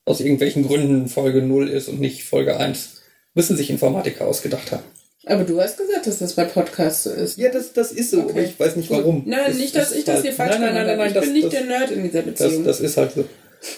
aus 0.04 0.20
irgendwelchen 0.20 0.66
Gründen 0.66 1.08
Folge 1.08 1.42
0 1.42 1.68
ist 1.68 1.88
und 1.88 2.00
nicht 2.00 2.24
Folge 2.24 2.56
1. 2.56 3.02
Müssen 3.34 3.56
sich 3.56 3.70
Informatiker 3.70 4.26
ausgedacht 4.26 4.72
haben. 4.72 4.84
Aber 5.28 5.42
du 5.42 5.60
hast 5.60 5.76
gesagt, 5.76 6.06
dass 6.06 6.20
das 6.20 6.34
bei 6.34 6.44
Podcasts 6.44 7.02
so 7.02 7.10
ist. 7.10 7.36
Ja, 7.36 7.50
das, 7.50 7.72
das 7.72 7.90
ist 7.90 8.12
so, 8.12 8.20
okay. 8.20 8.30
aber 8.30 8.42
ich 8.42 8.58
weiß 8.58 8.76
nicht 8.76 8.90
warum. 8.90 9.24
Nein, 9.26 9.40
das 9.48 9.56
nicht, 9.56 9.74
dass 9.74 9.90
ich 9.90 10.04
das 10.04 10.22
hier 10.22 10.32
falsch 10.32 10.52
nein, 10.52 10.72
nein, 10.72 10.74
nein, 10.74 10.86
nein, 10.86 10.98
nein, 10.98 11.08
Ich 11.08 11.14
das, 11.14 11.24
bin 11.24 11.32
nicht 11.32 11.46
das, 11.46 11.52
der 11.52 11.64
Nerd 11.64 11.90
in 11.90 12.02
dieser 12.04 12.22
Beziehung. 12.22 12.64
Das, 12.64 12.78
das 12.78 12.80
ist 12.80 12.96
halt 12.96 13.12
so. 13.12 13.24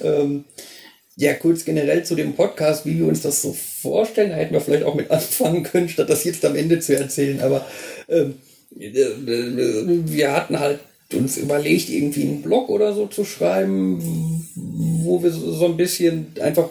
Ähm, 0.04 0.44
ja, 1.16 1.32
kurz 1.32 1.64
generell 1.64 2.04
zu 2.04 2.14
dem 2.14 2.34
Podcast, 2.34 2.84
wie 2.84 2.98
wir 2.98 3.06
uns 3.06 3.22
das 3.22 3.40
so 3.40 3.52
vorstellen. 3.54 4.30
Da 4.30 4.36
hätten 4.36 4.52
wir 4.52 4.60
vielleicht 4.60 4.84
auch 4.84 4.94
mit 4.94 5.10
anfangen 5.10 5.62
können, 5.62 5.88
statt 5.88 6.10
das 6.10 6.24
jetzt 6.24 6.44
am 6.44 6.54
Ende 6.54 6.80
zu 6.80 6.94
erzählen. 6.94 7.40
Aber 7.40 7.66
ähm, 8.10 8.34
äh, 8.78 9.06
wir 9.16 10.32
hatten 10.32 10.60
halt 10.60 10.80
uns 11.12 11.38
überlegt, 11.38 11.88
irgendwie 11.88 12.22
einen 12.22 12.42
Blog 12.42 12.68
oder 12.68 12.92
so 12.92 13.06
zu 13.06 13.24
schreiben, 13.24 14.46
wo 15.02 15.22
wir 15.22 15.30
so 15.30 15.64
ein 15.64 15.76
bisschen 15.76 16.26
einfach 16.40 16.68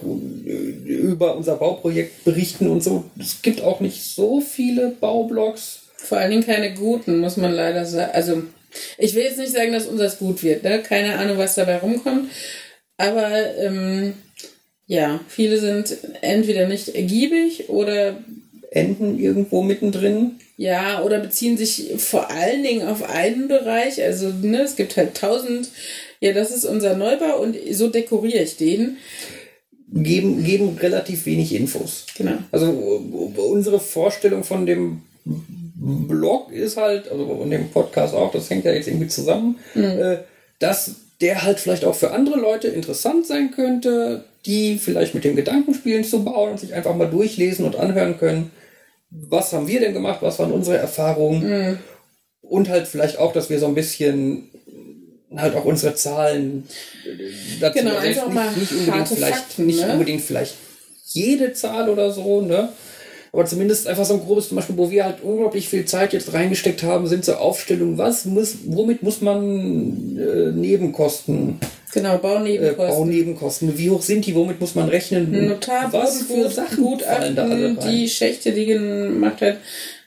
über 0.85 1.35
unser 1.35 1.55
Bauprojekt 1.55 2.23
berichten 2.23 2.67
und 2.67 2.83
so. 2.83 3.05
Es 3.19 3.41
gibt 3.41 3.61
auch 3.61 3.79
nicht 3.79 4.03
so 4.03 4.41
viele 4.41 4.89
Baublogs. 4.99 5.79
Vor 5.97 6.19
allen 6.19 6.31
Dingen 6.31 6.45
keine 6.45 6.73
guten, 6.73 7.19
muss 7.19 7.37
man 7.37 7.51
leider 7.51 7.85
sagen. 7.85 8.11
Also, 8.13 8.43
ich 8.99 9.15
will 9.15 9.23
jetzt 9.23 9.39
nicht 9.39 9.51
sagen, 9.51 9.71
dass 9.71 9.87
unseres 9.87 10.19
gut 10.19 10.43
wird, 10.43 10.63
ne? 10.63 10.83
Keine 10.83 11.17
Ahnung, 11.17 11.37
was 11.37 11.55
dabei 11.55 11.77
rumkommt. 11.77 12.29
Aber 12.97 13.29
ähm, 13.57 14.13
ja, 14.85 15.19
viele 15.27 15.59
sind 15.59 15.97
entweder 16.21 16.67
nicht 16.67 16.89
ergiebig 16.89 17.69
oder 17.69 18.17
enden 18.71 19.19
irgendwo 19.19 19.63
mittendrin. 19.63 20.39
Ja, 20.57 21.03
oder 21.03 21.19
beziehen 21.19 21.55
sich 21.55 21.91
vor 21.97 22.31
allen 22.31 22.63
Dingen 22.63 22.87
auf 22.87 23.07
einen 23.07 23.47
Bereich. 23.47 24.03
Also, 24.03 24.29
ne, 24.29 24.61
es 24.63 24.75
gibt 24.75 24.97
halt 24.97 25.15
tausend, 25.15 25.69
ja, 26.19 26.33
das 26.33 26.51
ist 26.51 26.65
unser 26.65 26.95
Neubau 26.97 27.39
und 27.39 27.55
so 27.71 27.89
dekoriere 27.89 28.43
ich 28.43 28.57
den. 28.57 28.97
Geben, 29.89 30.43
geben 30.43 30.77
relativ 30.81 31.25
wenig 31.25 31.55
Infos. 31.55 32.07
Genau. 32.17 32.39
Also 32.51 32.71
unsere 33.37 33.79
Vorstellung 33.79 34.43
von 34.43 34.65
dem 34.65 35.03
Blog 35.23 36.51
ist 36.51 36.75
halt, 36.75 37.09
also 37.09 37.23
und 37.23 37.51
dem 37.51 37.69
Podcast 37.69 38.13
auch, 38.13 38.33
das 38.33 38.49
hängt 38.49 38.65
ja 38.65 38.73
jetzt 38.73 38.89
irgendwie 38.89 39.07
zusammen, 39.07 39.59
mhm. 39.75 39.83
äh, 39.83 40.17
dass 40.59 40.95
der 41.21 41.43
halt 41.43 41.59
vielleicht 41.59 41.85
auch 41.85 41.95
für 41.95 42.11
andere 42.11 42.37
Leute 42.37 42.67
interessant 42.67 43.25
sein 43.25 43.51
könnte, 43.51 44.25
die 44.45 44.77
vielleicht 44.77 45.15
mit 45.15 45.23
dem 45.23 45.37
Gedanken 45.37 45.73
spielen 45.73 46.03
zu 46.03 46.23
bauen 46.23 46.51
und 46.51 46.59
sich 46.59 46.73
einfach 46.73 46.95
mal 46.95 47.09
durchlesen 47.09 47.65
und 47.65 47.77
anhören 47.77 48.17
können, 48.17 48.51
was 49.09 49.53
haben 49.53 49.67
wir 49.67 49.79
denn 49.79 49.93
gemacht, 49.93 50.19
was 50.21 50.39
waren 50.39 50.51
unsere 50.51 50.77
Erfahrungen 50.77 51.47
mhm. 51.47 51.79
und 52.41 52.69
halt 52.69 52.87
vielleicht 52.87 53.17
auch, 53.19 53.33
dass 53.33 53.49
wir 53.49 53.59
so 53.59 53.67
ein 53.67 53.75
bisschen 53.75 54.49
halt 55.35 55.55
auch 55.55 55.65
unsere 55.65 55.95
Zahlen 55.95 56.67
dazu 57.59 57.79
genau, 57.79 57.97
einfach 57.97 58.25
nicht, 58.25 58.35
mal 58.35 58.51
nicht 58.51 58.71
unbedingt 58.71 59.07
vielleicht 59.07 59.37
Fakten, 59.37 59.65
nicht 59.65 59.85
ne? 59.85 59.93
unbedingt 59.93 60.21
vielleicht 60.21 60.55
jede 61.05 61.53
Zahl 61.53 61.89
oder 61.89 62.11
so, 62.11 62.41
ne? 62.41 62.69
Aber 63.33 63.45
zumindest 63.45 63.87
einfach 63.87 64.05
so 64.05 64.15
ein 64.15 64.21
grobes, 64.21 64.47
zum 64.47 64.55
Beispiel, 64.55 64.77
wo 64.77 64.89
wir 64.89 65.03
halt 65.03 65.21
unglaublich 65.21 65.67
viel 65.67 65.85
Zeit 65.85 66.13
jetzt 66.13 66.33
reingesteckt 66.33 66.81
haben, 66.83 67.07
sind 67.07 67.25
so 67.25 67.35
Aufstellungen, 67.35 67.97
was 67.97 68.25
muss, 68.25 68.55
womit 68.65 69.03
muss 69.03 69.21
man 69.21 70.17
äh, 70.17 70.51
Nebenkosten 70.51 71.59
Genau, 71.93 72.17
Baunebenkosten. 72.17 72.85
Äh, 72.85 72.91
Baunebenkosten. 72.91 73.77
Wie 73.77 73.89
hoch 73.89 74.01
sind 74.01 74.25
die? 74.25 74.35
Womit 74.35 74.59
muss 74.59 74.75
man 74.75 74.89
rechnen? 74.89 75.47
Notar, 75.47 75.91
was 75.93 76.23
für 76.23 76.49
Sachen 76.49 76.83
Gutachten, 76.83 77.79
die 77.87 78.09
Schächte, 78.09 78.51
die 78.51 78.65
gemacht 78.65 79.41
hat, 79.41 79.57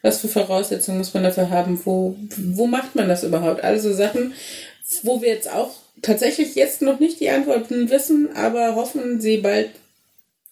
was 0.03 0.19
für 0.19 0.29
Voraussetzungen 0.29 0.99
muss 0.99 1.14
man 1.14 1.23
dafür 1.23 1.51
haben? 1.51 1.81
Wo, 1.85 2.16
wo 2.37 2.66
macht 2.66 2.95
man 2.95 3.09
das 3.09 3.25
überhaupt? 3.25 3.64
Also 3.64 3.93
Sachen, 3.93 4.35
wo 5.03 5.23
wir 5.23 5.29
jetzt 5.29 5.51
auch 5.51 5.71
tatsächlich 6.03 6.55
jetzt 6.55 6.83
noch 6.83 7.01
nicht 7.01 7.21
die 7.21 7.31
Antworten 7.31 7.90
wissen, 7.90 8.29
aber 8.35 8.75
hoffen, 8.75 9.21
sie 9.21 9.38
bald 9.38 9.71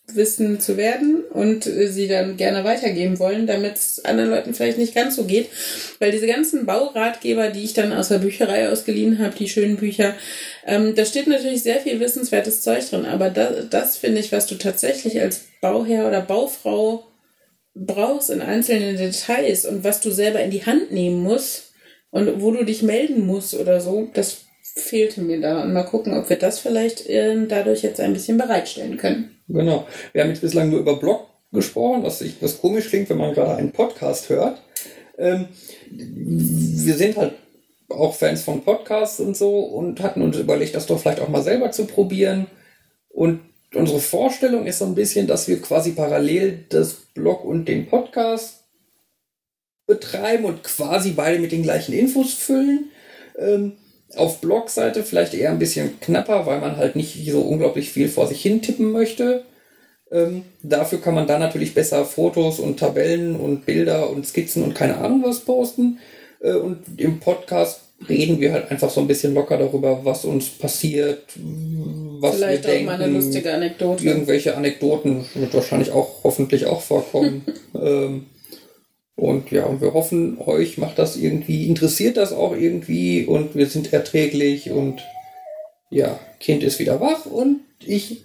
wissen 0.06 0.60
zu 0.60 0.76
werden 0.76 1.24
und 1.38 1.66
äh, 1.66 1.86
sie 1.86 2.08
dann 2.08 2.36
gerne 2.36 2.64
weitergeben 2.64 3.18
wollen, 3.18 3.46
damit 3.46 3.76
es 3.76 4.04
anderen 4.04 4.30
Leuten 4.30 4.54
vielleicht 4.54 4.78
nicht 4.78 4.94
ganz 4.94 5.14
so 5.14 5.24
geht. 5.24 5.48
Weil 6.00 6.10
diese 6.10 6.26
ganzen 6.26 6.66
Bauratgeber, 6.66 7.50
die 7.50 7.62
ich 7.62 7.74
dann 7.74 7.92
aus 7.92 8.08
der 8.08 8.18
Bücherei 8.18 8.68
ausgeliehen 8.68 9.20
habe, 9.20 9.36
die 9.38 9.48
schönen 9.48 9.76
Bücher, 9.76 10.14
ähm, 10.66 10.94
da 10.96 11.04
steht 11.04 11.28
natürlich 11.28 11.62
sehr 11.62 11.80
viel 11.80 12.00
wissenswertes 12.00 12.62
Zeug 12.62 12.88
drin. 12.90 13.06
Aber 13.06 13.30
das, 13.30 13.68
das 13.70 13.96
finde 13.96 14.20
ich, 14.20 14.32
was 14.32 14.46
du 14.46 14.56
tatsächlich 14.56 15.20
als 15.20 15.44
Bauherr 15.60 16.08
oder 16.08 16.20
Baufrau 16.20 17.06
brauchst 17.74 18.30
in 18.30 18.42
einzelnen 18.42 18.96
Details 18.96 19.64
und 19.64 19.84
was 19.84 20.00
du 20.00 20.10
selber 20.10 20.40
in 20.40 20.50
die 20.50 20.66
Hand 20.66 20.90
nehmen 20.90 21.22
musst 21.22 21.72
und 22.10 22.42
wo 22.42 22.50
du 22.50 22.64
dich 22.64 22.82
melden 22.82 23.24
musst 23.24 23.54
oder 23.54 23.80
so, 23.80 24.10
das 24.12 24.38
fehlte 24.74 25.20
mir 25.20 25.40
da. 25.40 25.62
Und 25.62 25.72
mal 25.72 25.84
gucken, 25.84 26.18
ob 26.18 26.28
wir 26.28 26.36
das 26.36 26.58
vielleicht 26.58 27.06
äh, 27.08 27.36
dadurch 27.46 27.82
jetzt 27.82 28.00
ein 28.00 28.12
bisschen 28.12 28.38
bereitstellen 28.38 28.96
können. 28.96 29.37
Genau. 29.48 29.86
Wir 30.12 30.22
haben 30.22 30.30
jetzt 30.30 30.42
bislang 30.42 30.70
nur 30.70 30.80
über 30.80 30.96
Blog 30.96 31.26
gesprochen, 31.52 32.02
was, 32.02 32.20
ich, 32.20 32.40
was 32.42 32.60
komisch 32.60 32.88
klingt, 32.88 33.08
wenn 33.10 33.16
man 33.16 33.34
gerade 33.34 33.56
einen 33.56 33.72
Podcast 33.72 34.28
hört. 34.28 34.62
Ähm, 35.16 35.48
wir 35.90 36.94
sind 36.94 37.16
halt 37.16 37.34
auch 37.88 38.14
Fans 38.14 38.42
von 38.42 38.62
Podcasts 38.62 39.18
und 39.20 39.36
so 39.36 39.60
und 39.60 40.00
hatten 40.00 40.22
uns 40.22 40.36
überlegt, 40.36 40.74
das 40.74 40.86
doch 40.86 41.00
vielleicht 41.00 41.20
auch 41.20 41.28
mal 41.28 41.42
selber 41.42 41.70
zu 41.70 41.86
probieren. 41.86 42.46
Und 43.08 43.40
unsere 43.74 44.00
Vorstellung 44.00 44.66
ist 44.66 44.78
so 44.78 44.84
ein 44.84 44.94
bisschen, 44.94 45.26
dass 45.26 45.48
wir 45.48 45.60
quasi 45.60 45.92
parallel 45.92 46.66
das 46.68 46.94
Blog 47.14 47.44
und 47.44 47.66
den 47.66 47.86
Podcast 47.88 48.64
betreiben 49.86 50.44
und 50.44 50.62
quasi 50.62 51.12
beide 51.12 51.38
mit 51.38 51.52
den 51.52 51.62
gleichen 51.62 51.94
Infos 51.94 52.34
füllen. 52.34 52.90
Ähm, 53.38 53.72
auf 54.16 54.40
Blogseite 54.40 55.02
vielleicht 55.02 55.34
eher 55.34 55.50
ein 55.50 55.58
bisschen 55.58 56.00
knapper, 56.00 56.46
weil 56.46 56.60
man 56.60 56.76
halt 56.76 56.96
nicht 56.96 57.30
so 57.30 57.40
unglaublich 57.40 57.90
viel 57.90 58.08
vor 58.08 58.26
sich 58.26 58.40
hin 58.40 58.62
tippen 58.62 58.90
möchte. 58.92 59.44
Ähm, 60.10 60.44
dafür 60.62 61.00
kann 61.00 61.14
man 61.14 61.26
dann 61.26 61.40
natürlich 61.40 61.74
besser 61.74 62.04
Fotos 62.04 62.60
und 62.60 62.80
Tabellen 62.80 63.36
und 63.36 63.66
Bilder 63.66 64.08
und 64.10 64.26
Skizzen 64.26 64.62
und 64.62 64.74
keine 64.74 64.98
Ahnung 64.98 65.22
was 65.24 65.40
posten. 65.40 65.98
Äh, 66.40 66.54
und 66.54 66.78
im 66.96 67.20
Podcast 67.20 67.80
reden 68.08 68.40
wir 68.40 68.52
halt 68.52 68.70
einfach 68.70 68.90
so 68.90 69.00
ein 69.00 69.08
bisschen 69.08 69.34
locker 69.34 69.58
darüber, 69.58 70.04
was 70.04 70.24
uns 70.24 70.48
passiert, 70.48 71.24
was 71.36 72.36
Vielleicht 72.36 72.64
wir 72.64 72.70
denken. 72.70 72.88
auch 72.88 72.96
mal 72.96 73.02
eine 73.02 73.12
lustige 73.12 73.52
Anekdote. 73.52 74.04
Irgendwelche 74.04 74.56
Anekdoten 74.56 75.24
wird 75.34 75.52
wahrscheinlich 75.52 75.90
auch 75.90 76.22
hoffentlich 76.24 76.66
auch 76.66 76.80
vorkommen. 76.80 77.44
ähm, 77.74 78.26
und 79.18 79.50
ja, 79.50 79.80
wir 79.80 79.94
hoffen, 79.94 80.38
euch 80.38 80.78
macht 80.78 80.96
das 80.96 81.16
irgendwie, 81.16 81.66
interessiert 81.66 82.16
das 82.16 82.32
auch 82.32 82.54
irgendwie 82.54 83.24
und 83.24 83.56
wir 83.56 83.66
sind 83.66 83.92
erträglich 83.92 84.70
und 84.70 85.02
ja, 85.90 86.20
Kind 86.38 86.62
ist 86.62 86.78
wieder 86.78 87.00
wach 87.00 87.26
und 87.26 87.58
ich 87.84 88.24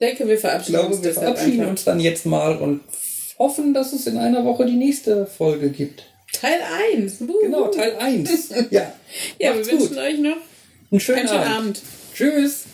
denke, 0.00 0.26
wir 0.26 0.38
verabschieden, 0.38 0.78
glaube, 0.78 0.94
uns, 0.94 1.04
wir 1.04 1.12
verabschieden 1.12 1.66
uns 1.66 1.84
dann 1.84 2.00
jetzt 2.00 2.24
mal 2.24 2.56
und 2.56 2.80
hoffen, 3.38 3.74
dass 3.74 3.92
es 3.92 4.06
in 4.06 4.16
einer 4.16 4.46
Woche 4.46 4.64
die 4.64 4.76
nächste 4.76 5.26
Folge 5.26 5.68
gibt. 5.68 6.04
Teil 6.32 6.60
1. 6.94 7.18
Genau, 7.42 7.66
Teil 7.66 7.96
1. 7.96 8.48
Ja, 8.70 8.94
ja 9.38 9.54
wir 9.54 9.66
wünschen 9.66 9.88
gut. 9.88 9.98
euch 9.98 10.18
noch 10.20 10.36
einen 10.90 11.00
schönen, 11.00 11.18
einen 11.18 11.28
schönen 11.28 11.40
Abend. 11.42 11.58
Abend. 11.58 11.82
Tschüss. 12.14 12.64